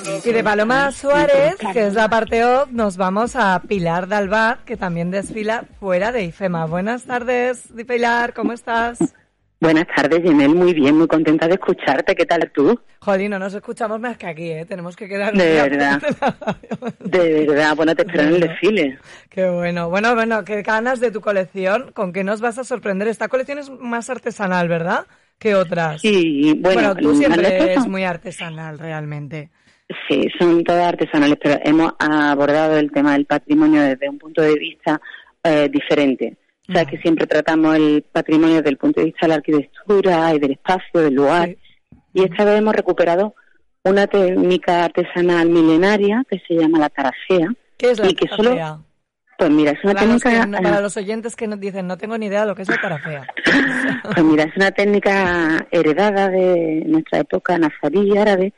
[0.06, 4.76] Y de Paloma Suárez, que es la parte O, nos vamos a Pilar Dalbat, que
[4.76, 6.66] también desfila fuera de IFEMA.
[6.66, 8.98] Buenas tardes, Di Pilar, ¿cómo estás?
[9.60, 10.54] Buenas tardes, Ginel.
[10.54, 12.14] Muy bien, muy contenta de escucharte.
[12.14, 12.78] ¿Qué tal tú?
[12.98, 14.66] Jolín, no nos escuchamos más que aquí, ¿eh?
[14.66, 15.32] Tenemos que quedar...
[15.32, 16.02] De verdad.
[17.00, 17.74] De verdad.
[17.74, 18.98] Bueno, te espero en el desfile.
[19.30, 19.88] Qué bueno.
[19.88, 21.92] Bueno, bueno, qué ganas de tu colección.
[21.92, 23.08] ¿Con qué nos vas a sorprender?
[23.08, 25.06] Esta colección es más artesanal, ¿verdad?
[25.38, 26.02] Que otras.
[26.02, 29.50] Sí, bueno, tú las siempre eres muy artesanal, realmente.
[30.08, 34.54] Sí, son todas artesanales, pero hemos abordado el tema del patrimonio desde un punto de
[34.54, 35.00] vista
[35.42, 36.36] eh, diferente.
[36.68, 40.34] O sea, que siempre tratamos el patrimonio desde el punto de vista de la arquitectura
[40.34, 41.54] y del espacio, del lugar.
[42.14, 43.34] Y esta vez hemos recuperado
[43.82, 47.52] una técnica artesanal milenaria que se llama la tarafea.
[47.76, 48.56] ¿Qué es la y que solo?
[49.36, 50.44] Pues mira, es una Para los, técnica...
[50.44, 52.62] que no- para los oyentes que nos dicen, no tengo ni idea de lo que
[52.62, 53.26] es la tarafea.
[54.14, 58.54] Pues mira, es una técnica heredada de nuestra época nazarí árabe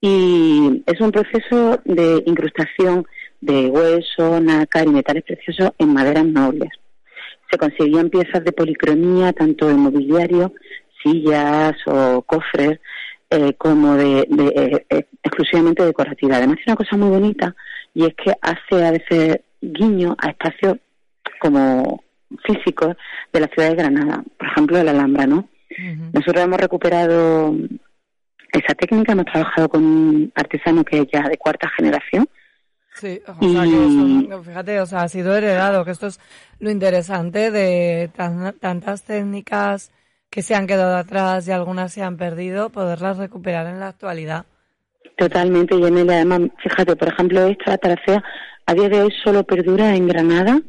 [0.00, 3.04] y es un proceso de incrustación
[3.40, 6.70] de hueso, nácar y metales preciosos en maderas nobles.
[7.50, 10.52] Se conseguían piezas de policromía, tanto en mobiliario,
[11.02, 12.78] sillas o cofres,
[13.30, 16.36] eh, como de, de, eh, eh, exclusivamente decorativa.
[16.36, 17.54] Además, tiene una cosa muy bonita
[17.94, 20.78] y es que hace a veces guiño a espacios
[21.40, 22.02] como
[22.44, 22.96] físicos
[23.32, 25.48] de la ciudad de Granada, por ejemplo, la Alhambra, ¿no?
[26.12, 27.54] Nosotros hemos recuperado
[28.52, 32.26] esa técnica, hemos trabajado con un artesano que es ya de cuarta generación.
[32.94, 36.18] Sí, o sea, que son- fíjate, o sea, ha sido heredado, que esto es
[36.58, 39.92] lo interesante de tan- tantas técnicas
[40.30, 44.46] que se han quedado atrás y algunas se han perdido, poderlas recuperar en la actualidad.
[45.16, 48.22] Totalmente, y además, fíjate, por ejemplo, esta tarafea
[48.66, 50.60] a día de hoy solo perdura en Granada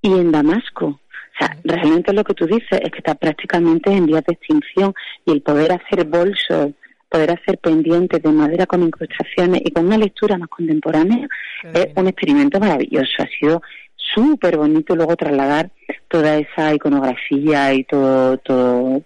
[0.00, 0.86] y en Damasco.
[0.86, 4.94] O sea, realmente lo que tú dices es que está prácticamente en vías de extinción
[5.26, 6.72] y el poder hacer bolsos,
[7.12, 11.28] poder hacer pendientes de madera con incrustaciones y con una lectura más contemporánea
[11.74, 13.12] es un experimento maravilloso.
[13.18, 13.60] Ha sido
[13.96, 15.70] súper bonito luego trasladar
[16.08, 19.02] toda esa iconografía y todo, todo,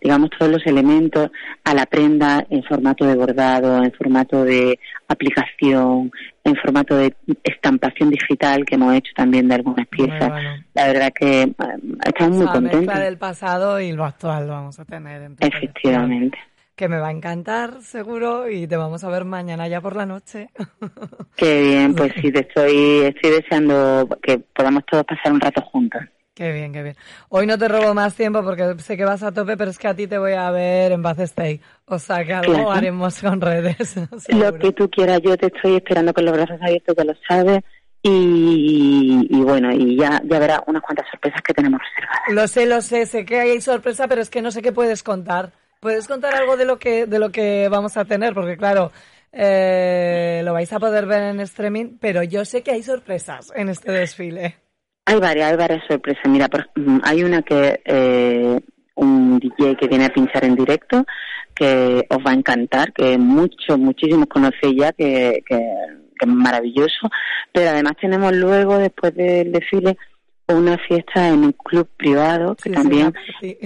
[0.00, 1.30] digamos, todos los elementos
[1.64, 6.12] a la prenda en formato de bordado, en formato de aplicación,
[6.44, 10.30] en formato de estampación digital que hemos hecho también de algunas piezas.
[10.30, 10.64] bueno.
[10.74, 11.54] La verdad que eh,
[12.06, 12.98] estamos muy contentos.
[13.00, 15.28] del pasado y lo actual lo vamos a tener.
[15.40, 16.38] Efectivamente.
[16.78, 20.06] Que me va a encantar, seguro, y te vamos a ver mañana ya por la
[20.06, 20.50] noche.
[21.36, 26.00] Qué bien, pues sí, te estoy, estoy deseando que podamos todos pasar un rato juntos.
[26.36, 26.96] Qué bien, qué bien.
[27.30, 29.88] Hoy no te robo más tiempo porque sé que vas a tope, pero es que
[29.88, 31.60] a ti te voy a ver en Bath Stay.
[31.86, 32.70] O sea que algo Claro.
[32.70, 33.96] haremos con redes.
[34.28, 37.60] Lo que tú quieras, yo te estoy esperando con los brazos abiertos, ya lo sabes.
[38.04, 42.22] Y, y bueno, y ya, ya verás unas cuantas sorpresas que tenemos reservadas.
[42.32, 45.02] Lo sé, lo sé, sé que hay sorpresa, pero es que no sé qué puedes
[45.02, 45.50] contar.
[45.80, 48.34] ¿Puedes contar algo de lo que, de lo que vamos a tener?
[48.34, 48.90] Porque claro,
[49.32, 53.68] eh, lo vais a poder ver en streaming, pero yo sé que hay sorpresas en
[53.68, 54.56] este desfile.
[55.06, 56.22] Hay varias, hay varias sorpresas.
[56.28, 58.60] Mira, por- mm, hay una que eh,
[58.96, 61.04] un DJ que viene a pinchar en directo
[61.54, 67.08] que os va a encantar, que muchos, muchísimos conocéis ya, que, que, que es maravilloso.
[67.52, 69.96] Pero además tenemos luego, después del desfile,
[70.48, 73.12] una fiesta en un club privado que Sí, también.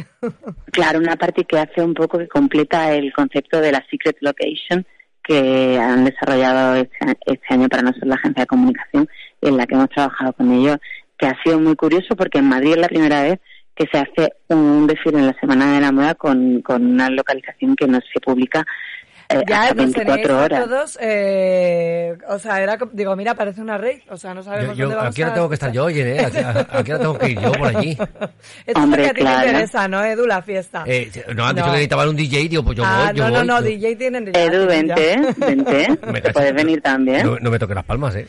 [0.73, 4.87] Claro, una parte que hace un poco que completa el concepto de la Secret Location
[5.23, 9.09] que han desarrollado este, este año para nosotros la agencia de comunicación
[9.41, 10.79] en la que hemos trabajado con ellos,
[11.17, 13.39] que ha sido muy curioso porque en Madrid es la primera vez
[13.75, 17.77] que se hace un desfile en la Semana de la Moda con, con una localización
[17.77, 18.67] que no se publica
[19.41, 20.65] eh, Ya hasta nos teníais 24 a horas.
[20.65, 24.45] todos, eh, o sea, era, como- digo, mira, parece una rave, o sea, no Yo,
[24.45, 25.35] sabemos yo- dónde vamos aquí ahora a...
[25.35, 26.25] tengo que estar yo, oye, ¿eh?
[26.27, 26.39] Aquí,
[26.71, 27.91] aquí ahora tengo que ir yo por allí.
[28.01, 28.31] Esto
[28.67, 29.41] es Hombre, porque a ti claro.
[29.43, 30.85] te interesa, ¿no, Edu, la fiesta?
[30.87, 31.73] Eh, no, han dicho No.
[31.73, 33.47] que necesitaban un DJ, digo, pues yo ah, voy, yo no, voy.
[33.47, 36.33] no, no, yo- DJ tienen ya, Edu, vente, vente, Me cacho.
[36.35, 37.27] puedes venir también.
[37.27, 38.27] No, no me toques las palmas, ¿eh?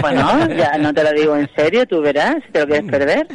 [0.00, 3.26] Bueno, ya no te lo digo en serio, tú verás, si te lo quieres perder.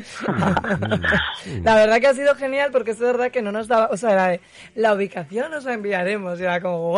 [1.63, 4.37] La verdad que ha sido genial porque es verdad que no nos daba, o sea,
[4.75, 6.88] la ubicación os la enviaremos, y era como,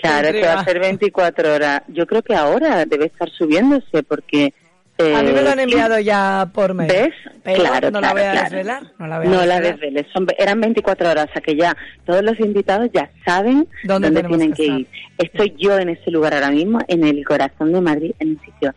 [0.00, 1.82] Claro, que va a ser 24 horas.
[1.88, 4.54] Yo creo que ahora debe estar subiéndose porque...
[4.98, 6.90] eh, A mí me lo han enviado ya por mail.
[6.90, 7.14] ¿Ves?
[7.42, 8.44] Pero claro, no la voy a claro.
[8.50, 9.62] desvelar, no la voy a No la desvelar.
[9.80, 10.06] desveles.
[10.12, 14.52] Son, eran 24 horas, o sea que ya todos los invitados ya saben ¿Dónde tienen
[14.52, 14.88] que que, ir.
[15.18, 18.74] Estoy yo en ese lugar ahora mismo, en el corazón de Madrid, en un sitio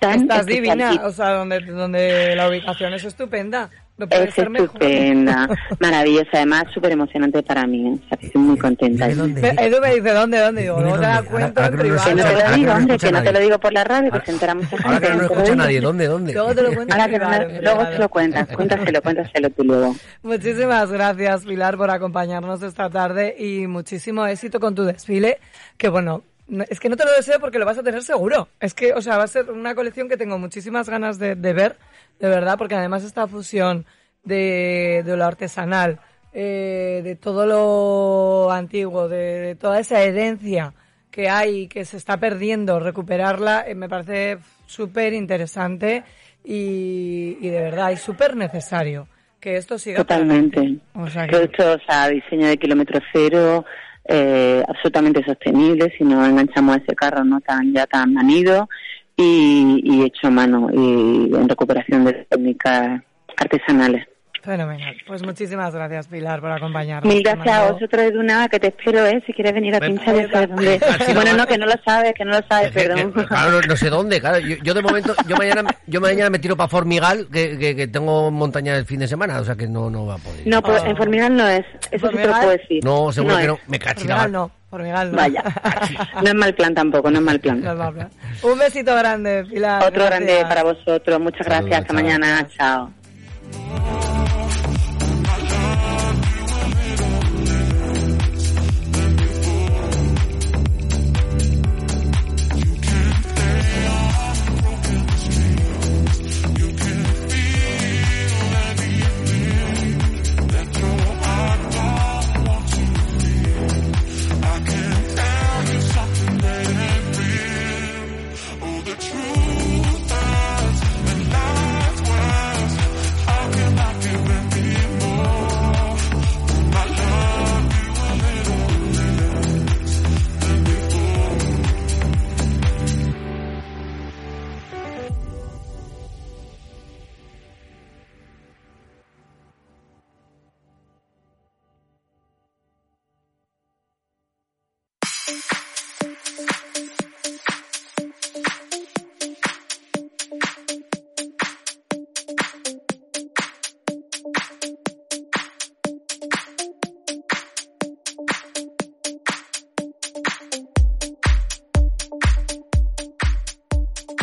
[0.00, 3.70] tan Estás divina, o sea, donde, donde la ubicación es estupenda.
[3.96, 9.08] No Es estupenda, maravillosa, además súper emocionante para mí, o sea estoy muy contenta.
[9.08, 10.62] Edu me dice, ¿dónde, dónde?
[10.62, 12.04] Digo, no te cuento Ahora- en ahora que no privado.
[12.04, 14.20] te lo digo, que no hombre, que no te lo digo por la radio, que
[14.26, 14.84] se entera mucha gente.
[14.88, 16.32] Ahora que no te lo escucha nadie, ¿dónde, dónde?
[16.32, 17.92] Luego te lo privado, en luego privado.
[17.92, 19.96] se lo cuentas, cuéntaselo, cuéntaselo tú luego.
[20.24, 25.38] Muchísimas gracias, Pilar, por acompañarnos esta tarde y muchísimo éxito con tu desfile,
[25.78, 28.48] que bueno, no- es que no te lo deseo porque lo vas a tener seguro.
[28.58, 31.52] Es que, o sea, va a ser una colección que tengo muchísimas ganas de, de
[31.52, 31.76] ver,
[32.20, 33.84] de verdad, porque además esta fusión
[34.24, 36.00] de, de lo artesanal,
[36.32, 40.72] eh, de todo lo antiguo, de, de toda esa herencia
[41.10, 46.02] que hay y que se está perdiendo, recuperarla, eh, me parece súper interesante
[46.42, 49.06] y, y de verdad, y súper necesario
[49.40, 50.78] que esto siga Totalmente.
[50.94, 53.64] O sea que- esto, o sea, diseño de kilómetro cero,
[54.06, 58.68] eh, absolutamente sostenible, si no enganchamos a ese carro no tan ya tan manido
[59.16, 63.02] y, y hecho a mano y en recuperación de técnicas
[63.36, 64.06] artesanales.
[64.44, 64.94] Fenomenal.
[65.06, 67.12] Pues muchísimas gracias, Pilar, por acompañarnos.
[67.12, 69.22] Mil gracias a vosotros, Eduna, que te espero, ¿eh?
[69.26, 70.80] Si quieres venir a pinchar, ya sabes dónde.
[71.08, 73.12] No Bueno, no, que no lo sabes, que no lo sabes, perdón.
[73.12, 74.38] Claro, no, no sé dónde, claro.
[74.40, 77.88] Yo, yo de momento, yo mañana, yo mañana me tiro para Formigal, que, que, que
[77.88, 80.46] tengo montaña el fin de semana, o sea que no, no va a poder.
[80.46, 82.84] No, pues en Formigal no es, eso sí te lo puedo decir.
[82.84, 83.48] No, seguro que es.
[83.48, 83.58] no.
[83.66, 83.78] Me
[84.14, 84.30] mar.
[84.30, 85.16] no, Formigal no.
[85.16, 85.42] Vaya,
[86.22, 87.62] no es mal plan tampoco, no es mal plan.
[87.62, 88.10] No es mal plan.
[88.42, 89.84] Un besito grande, Pilar.
[89.84, 90.10] Otro gracias.
[90.10, 92.02] grande para vosotros, muchas Saludos, gracias, hasta chao.
[92.02, 94.03] mañana, chao.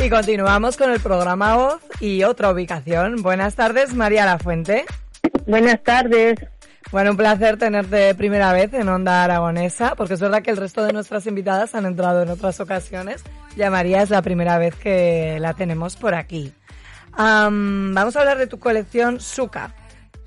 [0.03, 3.21] Y continuamos con el programa Voz y otra ubicación.
[3.21, 4.83] Buenas tardes, María Lafuente.
[5.45, 6.39] Buenas tardes.
[6.91, 10.83] Bueno, un placer tenerte primera vez en Onda Aragonesa, porque es verdad que el resto
[10.83, 13.23] de nuestras invitadas han entrado en otras ocasiones.
[13.55, 16.51] Ya María es la primera vez que la tenemos por aquí.
[17.13, 19.75] Am, vamos a hablar de tu colección Suka.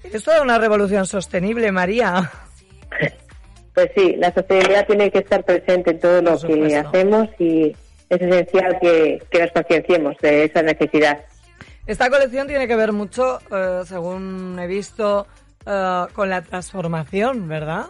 [0.04, 2.30] Es toda una revolución sostenible, María.
[3.74, 7.74] Pues sí, la sostenibilidad tiene que estar presente en todo lo que hacemos y
[8.14, 11.24] es esencial que, que nos concienciemos de esa necesidad.
[11.86, 15.26] Esta colección tiene que ver mucho, eh, según he visto,
[15.66, 17.86] eh, con la transformación, ¿verdad?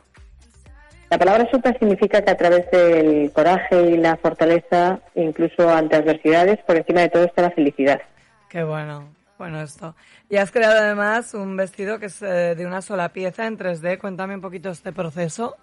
[1.11, 6.59] La palabra supa significa que a través del coraje y la fortaleza, incluso ante adversidades,
[6.67, 8.01] por encima de todo está la felicidad.
[8.49, 9.09] Qué bueno,
[9.39, 9.95] bueno esto.
[10.29, 13.99] Y has creado además un vestido que es eh, de una sola pieza en 3D.
[13.99, 15.57] Cuéntame un poquito este proceso.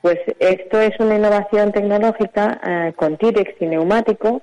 [0.00, 4.42] Pues esto es una innovación tecnológica eh, con T-Rex y neumático.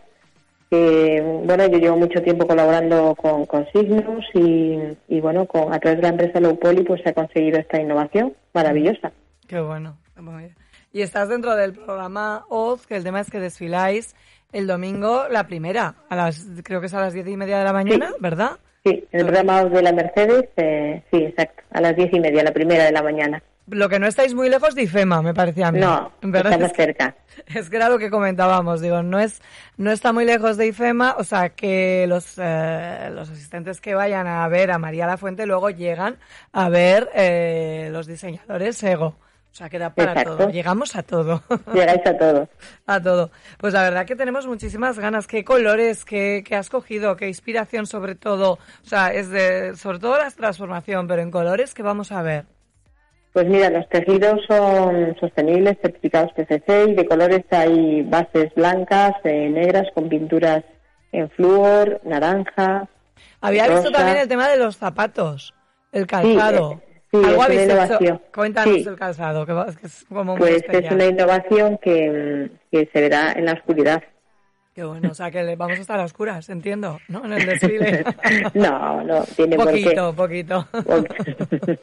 [0.70, 5.80] Que, bueno, yo llevo mucho tiempo colaborando con, con Signus y, y, bueno, con, a
[5.80, 9.12] través de la empresa Low Poly pues se ha conseguido esta innovación maravillosa.
[9.48, 9.98] Qué bueno.
[10.92, 14.16] Y estás dentro del programa Oz, que el tema es que desfiláis
[14.54, 17.66] el domingo la primera, a las creo que es a las diez y media de
[17.66, 18.52] la mañana, ¿verdad?
[18.86, 22.44] Sí, el programa Oz de la Mercedes, eh, sí, exacto, a las diez y media,
[22.44, 23.44] la primera de la mañana.
[23.68, 25.80] Lo que no estáis muy lejos de IFEMA, me parecía a mí.
[25.80, 26.54] No, ¿Verdad?
[26.54, 27.16] estamos que- cerca.
[27.54, 29.42] Es que era lo que comentábamos, digo, no es,
[29.78, 34.26] no está muy lejos de IFEMA, o sea que los, eh, los asistentes que vayan
[34.28, 36.18] a ver a María La Fuente luego llegan
[36.54, 39.16] a ver eh, los diseñadores Ego.
[39.52, 40.36] O sea que da para Exacto.
[40.38, 41.42] todo, llegamos a todo.
[41.74, 42.50] Llegáis a todo.
[42.88, 43.32] a todo.
[43.58, 45.28] Pues la verdad que tenemos muchísimas ganas.
[45.28, 48.54] ¿Qué colores, qué, qué has cogido, qué inspiración sobre todo?
[48.54, 52.44] O sea, es de, sobre todo la transformación, pero en colores, ¿qué vamos a ver?
[53.36, 59.50] Pues mira, los tejidos son sostenibles, certificados PCC y de colores hay bases blancas, eh,
[59.50, 60.64] negras con pinturas
[61.12, 62.88] en flúor, naranja.
[63.42, 65.54] Había visto también el tema de los zapatos,
[65.92, 66.80] el calzado.
[66.88, 67.72] eh, sí, Algo es habéis hecho.
[67.74, 68.22] innovación.
[68.34, 68.86] Cuéntanos Sí.
[68.88, 69.52] el calzado, que,
[69.86, 74.02] es como muy Pues es una innovación que, mm, que se verá en la oscuridad.
[74.74, 77.26] Qué bueno, o sea que le- vamos a estar a oscuras, entiendo, ¿no?
[77.26, 78.06] En el desfile.
[78.54, 79.84] no, no, tiene por qué.
[79.84, 80.68] poquito, poquito.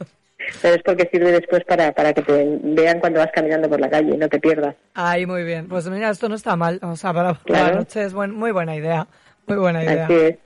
[0.61, 3.89] Pero es porque sirve después para, para que te vean cuando vas caminando por la
[3.89, 4.75] calle y no te pierdas.
[4.95, 5.69] Ay, muy bien.
[5.69, 6.79] Pues mira, esto no está mal.
[6.83, 7.67] O sea, para, Claro.
[7.69, 9.07] la noche es buen- muy buena idea.
[9.47, 10.05] Muy buena idea.
[10.05, 10.37] Así es.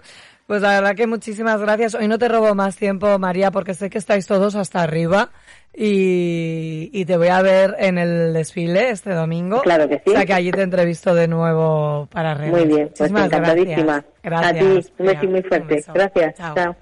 [0.47, 1.97] Pues la verdad que muchísimas gracias.
[1.97, 5.31] Hoy no te robo más tiempo, María, porque sé que estáis todos hasta arriba
[5.75, 9.63] y, y te voy a ver en el desfile este domingo.
[9.63, 10.11] Claro que sí.
[10.11, 12.53] O sea que allí te entrevisto de nuevo para redes.
[12.53, 14.05] Muy bien, pues encantadísima.
[14.23, 14.51] Gracias.
[14.53, 15.85] A ti, un beso Venga, muy fuerte.
[15.93, 16.35] Gracias.
[16.37, 16.55] Chao.
[16.55, 16.77] Chao.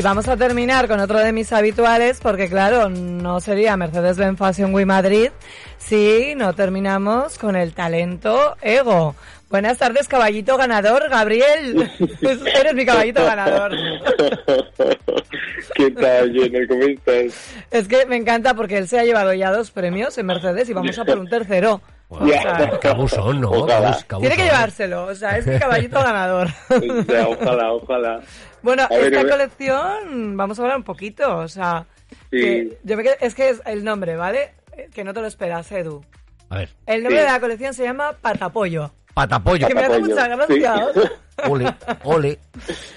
[0.00, 4.72] Y vamos a terminar con otro de mis habituales, porque claro, no sería Mercedes-Benz Fashion
[4.72, 5.28] Week Madrid
[5.76, 9.14] si no terminamos con el talento ego.
[9.50, 11.86] Buenas tardes, caballito ganador, Gabriel.
[12.22, 13.72] Eres mi caballito ganador.
[15.74, 16.66] ¿Qué tal, Jenner?
[16.66, 17.52] ¿Cómo estás?
[17.70, 20.72] Es que me encanta porque él se ha llevado ya dos premios en Mercedes y
[20.72, 21.82] vamos a por un tercero.
[22.80, 23.50] Qué abusón, ¿no?
[23.50, 23.98] Ojalá.
[24.08, 24.20] Qué abusón.
[24.20, 26.48] tiene que llevárselo, o sea, es mi caballito ganador.
[27.06, 28.20] Ya, ojalá, ojalá.
[28.62, 29.30] Bueno, A esta ver.
[29.30, 31.86] colección, vamos a hablar un poquito, o sea,
[32.30, 32.40] Sí.
[32.40, 34.52] que yo me quedo- es que es el nombre, ¿vale?
[34.76, 36.04] Eh, Que no te lo esperas, Edu.
[36.48, 37.26] A ver, El nombre Sí.
[37.26, 38.90] de la colección se llama Patapollo.
[39.14, 39.66] patapollo.
[39.68, 40.86] Que me hace mucha gracia.
[41.48, 42.38] Ole, ole.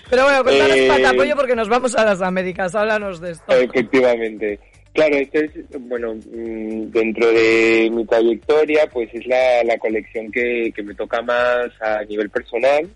[0.09, 3.45] Pero bueno, cuéntanos Eh, Patapollo porque nos vamos a las Américas, háblanos de esto.
[3.53, 4.59] Efectivamente.
[4.93, 10.71] Claro, esto es, bueno, mm, dentro de mi trayectoria, pues es la, la colección que,
[10.75, 12.87] que me toca más a nivel personal.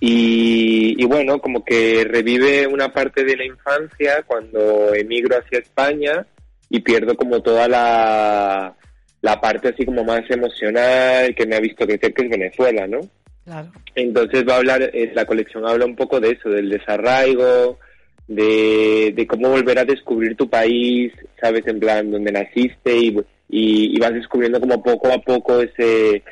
[0.00, 6.26] Y, y bueno, como que revive una parte de la infancia cuando emigro hacia España
[6.68, 8.76] y pierdo como toda la,
[9.22, 13.00] la parte así como más emocional que me ha visto crecer, que es Venezuela, ¿no?
[13.44, 13.72] Claro.
[13.94, 17.78] Entonces va a hablar, eh, la colección habla un poco de eso, del desarraigo,
[18.28, 23.08] de, de cómo volver a descubrir tu país, sabes, en plan, donde naciste y,
[23.48, 26.22] y, y vas descubriendo como poco a poco ese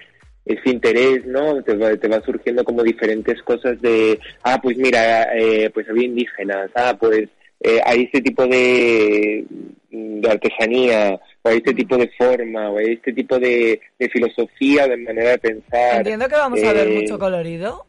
[0.44, 1.60] ese interés, ¿no?
[1.64, 6.04] Te va, te va surgiendo como diferentes cosas de, ah, pues mira, eh, pues había
[6.04, 7.28] indígenas, ah, pues
[7.60, 9.44] eh, hay este tipo de,
[9.90, 14.86] de artesanía, o hay este tipo de forma, o hay este tipo de, de filosofía,
[14.86, 15.96] de manera de pensar.
[15.96, 17.85] Entiendo que vamos a ver Eh, mucho colorido.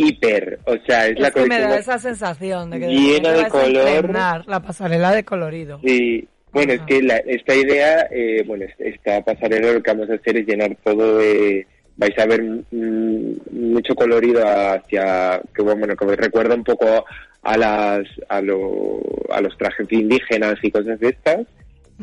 [0.00, 3.48] Hiper, o sea, es, Es, la que me da esa sensación de que llena de
[3.48, 4.10] color.
[4.46, 5.80] la pasarela de colorido.
[5.84, 10.08] Sí, bueno, es que la- esta idea, eh, bueno, es- esta pasarela lo que vamos
[10.08, 11.66] a hacer es llenar todo de...
[11.96, 12.40] Vais a ver
[12.70, 15.42] mm, mucho colorido hacia...
[15.52, 17.04] que bueno, que me recuerda un poco
[17.42, 21.40] a las a, lo- a los trajes indígenas y cosas de estas.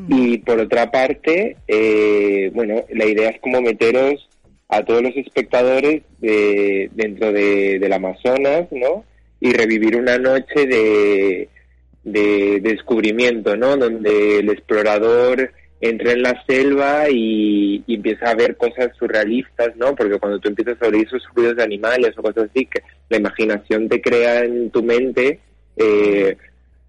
[0.09, 4.27] Y por otra parte, eh, bueno, la idea es como meteros
[4.70, 9.05] a todos los espectadores de, dentro de, del Amazonas, ¿no?
[9.39, 11.49] Y revivir una noche de,
[12.03, 13.78] de descubrimiento, ¿no?
[13.78, 15.51] Donde el explorador
[15.82, 19.95] entra en la selva y, empieza a ver cosas surrealistas, ¿no?
[19.95, 23.18] Porque cuando tú empiezas a oír esos ruidos de animales o cosas así, que la
[23.18, 25.39] imaginación te crea en tu mente
[25.78, 26.38] eh,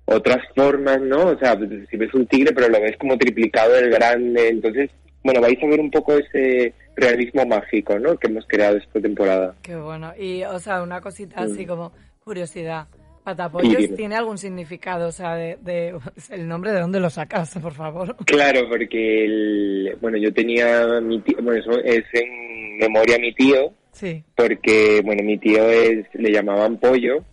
[0.05, 1.27] otras formas, ¿no?
[1.27, 4.91] O sea, pues, si ves un tigre, pero lo ves como triplicado el grande, entonces,
[5.23, 8.17] bueno, vais a ver un poco ese realismo mágico, ¿no?
[8.17, 9.55] Que hemos creado esta temporada.
[9.63, 10.13] Qué bueno.
[10.19, 11.69] Y, o sea, una cosita así Mm.
[11.69, 11.93] como
[12.25, 12.87] curiosidad.
[13.23, 15.09] ¿Patapollos Sí, tiene algún significado?
[15.09, 15.99] O sea, de, de-
[16.31, 18.15] el nombre de dónde lo sacaste, por favor.
[18.25, 23.35] Claro, porque, el, bueno, yo tenía mi tío, bueno, eso es en memoria a mi
[23.35, 24.23] tío, Sí.
[24.37, 27.25] porque, bueno, mi tío es, le llamaban pollo,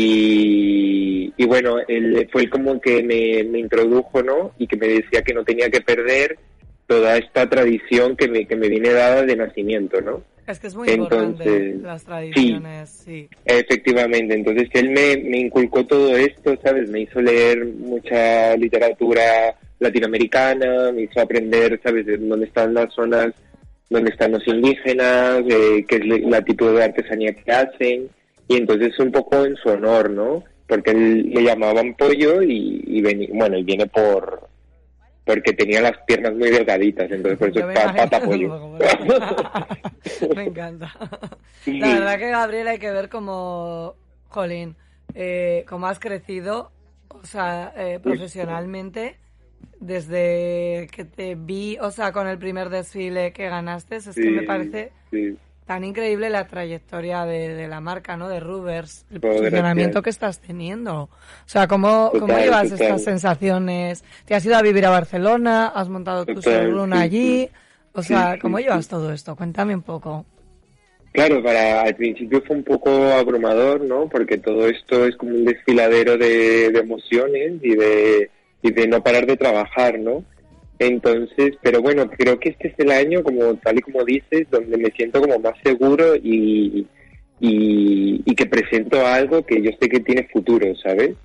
[0.00, 4.52] y, y bueno, él fue el como que me, me introdujo, ¿no?
[4.58, 6.38] Y que me decía que no tenía que perder
[6.90, 10.24] toda esta tradición que me, que me viene dada de nacimiento, ¿no?
[10.48, 13.28] Es que es muy importante Entonces, las tradiciones, sí.
[13.44, 16.90] Efectivamente, entonces él me, me inculcó todo esto, ¿sabes?
[16.90, 19.22] Me hizo leer mucha literatura
[19.78, 23.28] latinoamericana, me hizo aprender, ¿sabes?, de dónde están las zonas,
[23.88, 28.08] dónde están los indígenas, eh, qué es la tipo de artesanía que hacen,
[28.48, 30.42] y entonces un poco en su honor, ¿no?
[30.66, 33.00] Porque él le llamaban pollo y,
[33.32, 34.48] bueno, y viene por
[35.34, 38.24] porque tenía las piernas muy delgaditas, entonces por eso Yo es me pa- imagino pata
[38.24, 38.76] pollo.
[40.34, 40.92] Me encanta.
[41.78, 43.94] La verdad que Gabriel hay que ver como,
[44.28, 44.76] jolín,
[45.14, 46.72] eh, cómo has crecido,
[47.08, 49.18] o sea, eh, profesionalmente,
[49.78, 54.42] desde que te vi, o sea, con el primer desfile que ganaste, es que me
[54.42, 55.36] parece sí.
[55.70, 58.28] Tan increíble la trayectoria de, de la marca, ¿no?
[58.28, 59.40] De Rubers, el gracias.
[59.40, 61.02] posicionamiento que estás teniendo.
[61.02, 61.08] O
[61.46, 62.86] sea, ¿cómo, cómo llevas total.
[62.88, 64.02] estas sensaciones?
[64.24, 65.68] ¿Te has ido a vivir a Barcelona?
[65.68, 67.48] ¿Has montado tu showroom sí, allí?
[67.92, 69.36] O sea, Sí, ¿cómo sí, llevas todo esto?
[69.36, 70.26] Cuéntame un poco.
[71.12, 74.08] Claro, para al principio fue un poco abrumador, ¿no?
[74.08, 78.28] Porque todo esto es como un desfiladero de, de emociones y de,
[78.62, 80.24] y de no parar de trabajar, ¿no?
[80.80, 84.78] Entonces, pero bueno, creo que este es el año, como tal y como dices, donde
[84.78, 86.86] me siento como más seguro y,
[87.38, 91.16] y, y que presento algo que yo sé que tiene futuro, ¿sabes?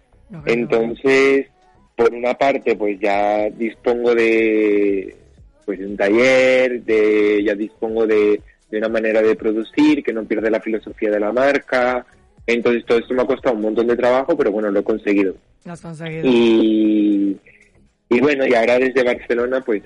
[0.46, 1.48] Entonces,
[1.96, 5.16] por una parte, pues ya dispongo de
[5.64, 10.26] pues de un taller, de ya dispongo de, de una manera de producir que no
[10.26, 12.06] pierde la filosofía de la marca.
[12.46, 15.34] Entonces todo esto me ha costado un montón de trabajo, pero bueno, lo he conseguido.
[15.64, 16.24] Lo has conseguido.
[16.26, 17.38] Y,
[18.10, 19.82] y bueno, y ahora desde Barcelona pues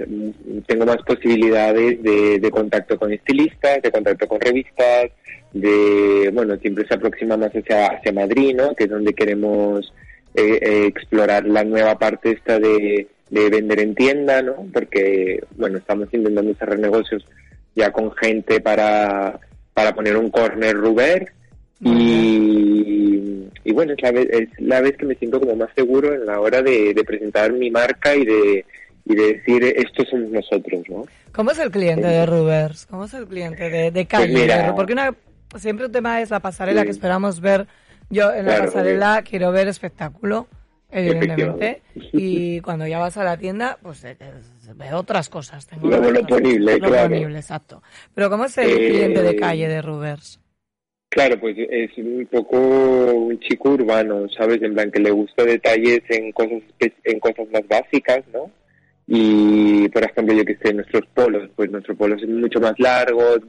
[0.67, 5.11] tengo más posibilidades de, de contacto con estilistas, de contacto con revistas,
[5.53, 8.75] de, bueno, siempre se aproxima más hacia, hacia Madrid, ¿no?
[8.75, 9.93] Que es donde queremos
[10.35, 14.67] eh, eh, explorar la nueva parte esta de, de vender en tienda, ¿no?
[14.73, 17.25] Porque, bueno, estamos intentando cerrar negocios
[17.75, 19.39] ya con gente para,
[19.73, 21.31] para poner un corner Ruber
[21.81, 26.13] y, y bueno, es la, vez, es la vez que me siento como más seguro
[26.13, 28.65] en la hora de, de presentar mi marca y de,
[29.05, 31.05] y de decir estos somos nosotros, ¿no?
[31.31, 32.85] ¿Cómo es el cliente de Rubers?
[32.87, 34.31] ¿Cómo es el cliente de, de calle?
[34.31, 34.71] Pues mira.
[34.71, 35.13] Ru- Porque una,
[35.57, 36.85] siempre un tema es la pasarela Sí.
[36.87, 37.67] que esperamos ver.
[38.09, 40.47] Yo en la Claro, pasarela quiero ver espectáculo,
[40.89, 41.81] evidentemente.
[42.13, 44.33] Y cuando ya vas a la tienda, pues eh, eh,
[44.75, 45.67] veo otras cosas.
[45.67, 46.81] Tengo Lo- lo ponible, cosas.
[46.81, 47.09] Lo claro.
[47.09, 47.83] ponible, exacto.
[48.15, 50.39] Pero ¿cómo es el Eh, cliente de calle de Rubers?
[51.09, 54.61] Claro, pues es un poco un chico urbano, ¿sabes?
[54.61, 56.61] En plan que le gusta detalles en cosas
[57.03, 58.51] en cosas más básicas, ¿no?
[59.07, 63.39] Y, por ejemplo, yo que sé, nuestros polos, pues nuestros polos son mucho más largos.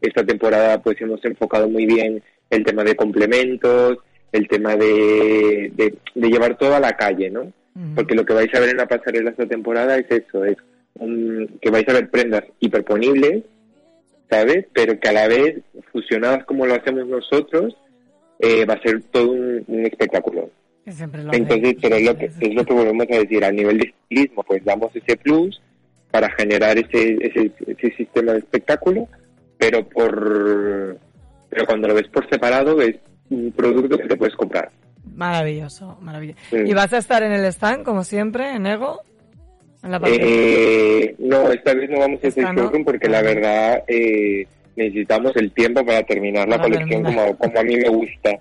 [0.00, 3.98] Esta temporada, pues hemos enfocado muy bien el tema de complementos,
[4.32, 7.52] el tema de, de, de llevar todo a la calle, ¿no?
[7.94, 10.56] Porque lo que vais a ver en la pasarela esta temporada es eso, es
[10.94, 13.42] un- que vais a ver prendas hiperponibles,
[14.30, 14.66] ¿sabes?
[14.72, 15.60] Pero que a la vez,
[15.92, 17.76] fusionadas como lo hacemos nosotros,
[18.38, 20.50] eh, va a ser todo un, un espectáculo.
[20.84, 23.52] Que siempre lo Entonces, pero es lo, que, es lo que volvemos a decir, a
[23.52, 25.60] nivel de estilismo, pues damos ese plus
[26.10, 29.08] para generar ese, ese, ese sistema de espectáculo,
[29.58, 30.98] pero por
[31.50, 32.96] pero cuando lo ves por separado es
[33.28, 34.70] un producto que te puedes comprar.
[35.14, 36.38] Maravilloso, maravilloso.
[36.50, 36.56] Sí.
[36.64, 39.02] ¿Y vas a estar en el stand, como siempre, en Ego?
[39.82, 45.50] Eh, no, esta vez no vamos a hacer showroom porque la verdad eh, necesitamos el
[45.52, 47.26] tiempo para terminar la Para colección terminar.
[47.36, 48.38] como, como a mí me gusta.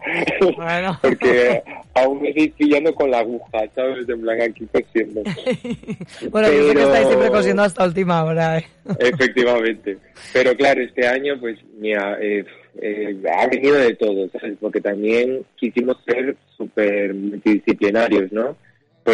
[0.56, 0.98] Bueno.
[1.02, 1.62] porque
[1.94, 4.08] aún me estoy pillando con la aguja, ¿sabes?
[4.10, 5.22] En plan aquí cosiendo.
[6.32, 8.66] Bueno, yo sé que pero- estáis siempre cosiendo hasta última hora, ¿eh?
[9.00, 9.98] Efectivamente.
[10.34, 12.44] Pero claro, este año, pues, mira, eh,
[12.82, 14.58] eh, ha venido de todo, ¿sabes?
[14.60, 18.56] Porque también quisimos ser súper multidisciplinarios, ¿no?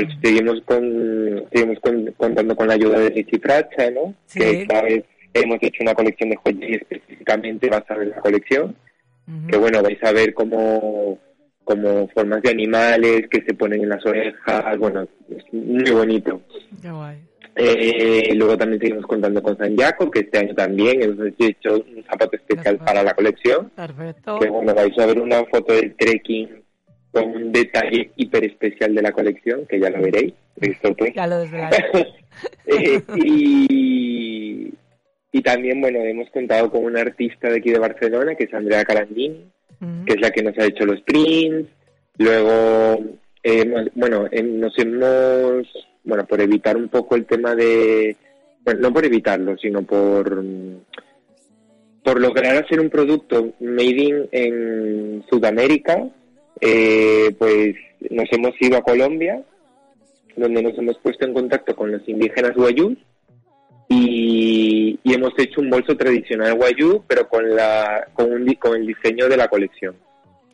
[0.02, 4.14] Pues seguimos con, seguimos con- contando con la ayuda de Nichi Fracha, ¿no?
[4.26, 4.40] Sí.
[4.40, 8.76] Que esta vez hemos hecho una colección de joyería específicamente basada en la colección.
[9.50, 11.18] Que bueno, vais a ver como,
[11.64, 16.42] como formas de animales que se ponen en las orejas, bueno, es muy bonito.
[16.82, 17.18] Qué guay.
[17.56, 22.04] Eh, luego también seguimos contando con San Jaco, que este año también hemos hecho un
[22.04, 23.72] zapato especial para la colección.
[23.76, 24.38] Perfecto.
[24.40, 26.65] Que bueno, vais a ver una foto del trekking
[27.16, 30.34] con un detalle hiper especial de la colección, que ya lo veréis.
[30.60, 31.14] Pues.
[31.16, 31.46] Ya lo.
[32.68, 34.74] Eh, y,
[35.32, 38.84] y también, bueno, hemos contado con una artista de aquí de Barcelona, que es Andrea
[38.84, 39.46] Carandini,
[40.06, 41.70] que es la que nos ha hecho los prints.
[42.18, 43.02] Luego,
[43.42, 45.66] eh, bueno, eh, nos hemos,
[46.04, 48.18] bueno, por evitar un poco el tema de,
[48.66, 50.82] bueno, no por evitarlo, sino por, mm,
[52.04, 56.10] por lograr hacer un producto made in en Sudamérica,
[56.62, 57.76] eh, pues
[58.10, 59.42] nos hemos ido a Colombia,
[60.36, 62.98] donde nos hemos puesto en contacto con los indígenas guayús
[63.88, 68.88] y, y hemos hecho un bolso tradicional guayú, pero con la con, un, con el
[68.88, 69.96] diseño de la colección.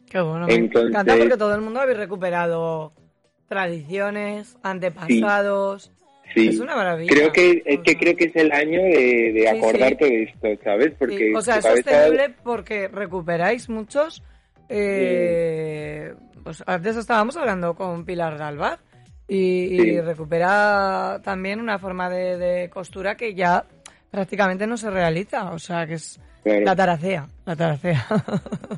[0.09, 0.45] Qué bueno.
[0.47, 2.91] Me Entonces- encanta porque todo el mundo habéis recuperado
[3.47, 5.91] tradiciones, antepasados.
[6.33, 6.47] Sí.
[6.49, 7.09] Es una maravilla.
[7.13, 10.47] Creo que es que creo que es el año de, de Sí, acordarte de esto,
[10.63, 10.93] ¿sabes?
[10.97, 14.23] Porque Sí, o sea, es cabeza- sostenible porque recuperáis muchos.
[14.71, 16.13] Eh,
[16.43, 18.79] pues antes estábamos hablando con Pilar Galvar
[19.27, 23.63] y, recupera también una forma de, de costura que ya
[24.09, 25.51] prácticamente no se realiza.
[25.51, 26.61] O sea, que es Claro.
[26.65, 27.27] la taracea.
[27.45, 28.03] La taracea.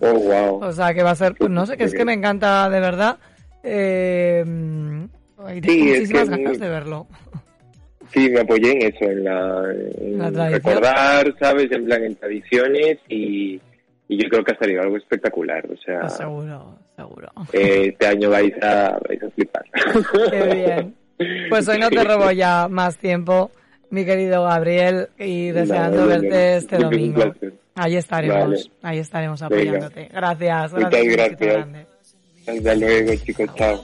[0.02, 0.64] Oh, wow.
[0.66, 2.80] o sea, que va a ser, pues no sé, que es que me encanta de
[2.82, 3.18] verdad.
[3.64, 7.08] Eh, y tengo Sí, es muchísimas que ganas muy- de verlo.
[8.14, 10.62] Sí, me apoyé en eso, en, la, en La tradición.
[10.62, 11.72] recordar, ¿sabes?
[11.72, 13.60] En plan, en tradiciones y,
[14.14, 15.66] y yo creo que ha salido algo espectacular.
[15.72, 17.32] O sea, Pues seguro, seguro.
[17.54, 19.64] eh, este año vais a, vais a flipar.
[20.32, 20.96] Qué bien.
[21.50, 23.52] Pues hoy no te robo ya más tiempo,
[23.90, 27.34] mi querido Gabriel, y deseando verte este domingo.
[27.76, 28.60] Ahí estaremos, Vale.
[28.84, 29.56] ahí estaremos Venga.
[29.56, 30.10] apoyándote.
[30.14, 30.74] Gracias.
[30.74, 31.88] Muchas gracias, besito gracias.
[32.48, 33.50] Hasta luego, chicos.
[33.56, 33.82] Chao.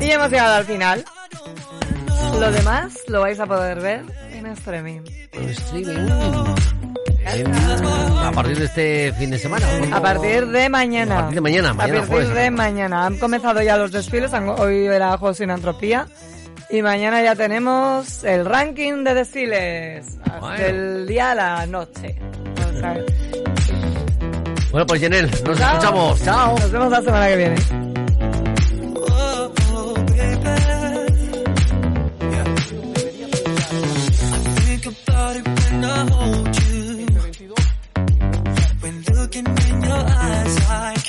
[0.00, 1.04] Y hemos llegado al final.
[2.40, 4.02] Lo demás lo vais a poder ver
[4.46, 5.00] en streaming.
[5.32, 6.62] En-
[7.54, 9.66] a partir de este fin de semana.
[9.78, 9.96] ¿cuándo?
[9.96, 11.14] A partir de mañana.
[11.14, 12.34] A partir de mañana, mañana A partir jueves.
[12.34, 13.06] de mañana.
[13.06, 14.32] Han comenzado ya los desfiles.
[14.58, 16.06] Hoy era Juegos sin Antropía.
[16.70, 20.06] Y mañana ya tenemos el ranking de desfiles.
[20.40, 20.56] Bueno.
[20.62, 22.16] Del día a la noche.
[22.56, 22.96] O sea,
[24.70, 25.72] Bueno, pues Jenel, nos Chao.
[25.72, 26.22] escuchamos.
[26.24, 26.58] Chao.
[26.58, 27.56] Nos vemos la semana que viene.
[36.10, 37.06] Hold you.
[38.80, 41.01] When looking in your eyes, I